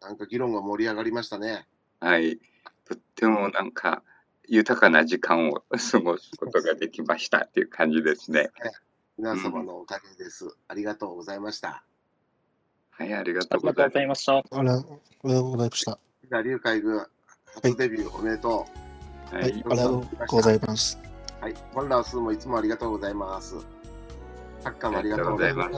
[0.00, 1.66] なんか議論が盛り上がりましたね。
[2.00, 2.38] はい。
[2.84, 4.02] とってもなんか
[4.48, 8.50] 豊かな時間を 過ごすことができましたっていう感じですね。
[9.16, 10.48] 皆様のおかげです。
[10.66, 11.84] ありがとうございました。
[12.90, 14.26] はい、ありがありがとうごとうございます。
[14.26, 14.58] ざいました。
[14.58, 15.98] ありがとうございました。
[16.28, 17.06] じゃあ、龍海軍、
[17.46, 18.66] 初デビューおめでと
[19.30, 20.98] ははい、いありがとうございます。
[21.40, 21.44] う。
[21.44, 21.54] はい。
[21.72, 23.54] 本ラースもいつもありがとうございます。
[24.60, 25.70] サッカーもありがとうございます。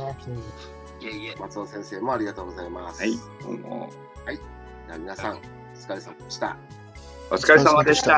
[1.00, 1.36] いえいえ。
[1.38, 3.00] 松尾先生もありがとうございます。
[3.00, 3.12] はい、
[3.42, 3.90] どうも
[4.86, 5.38] じゃあ皆さん、お
[5.74, 6.56] 疲れ様でした。
[7.30, 8.16] お疲れ様でしお疲れ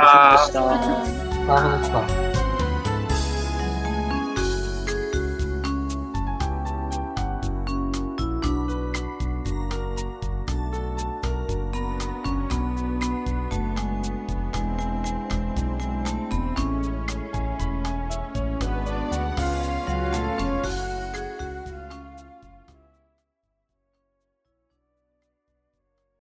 [0.52, 1.90] 様でし
[2.48, 2.53] た。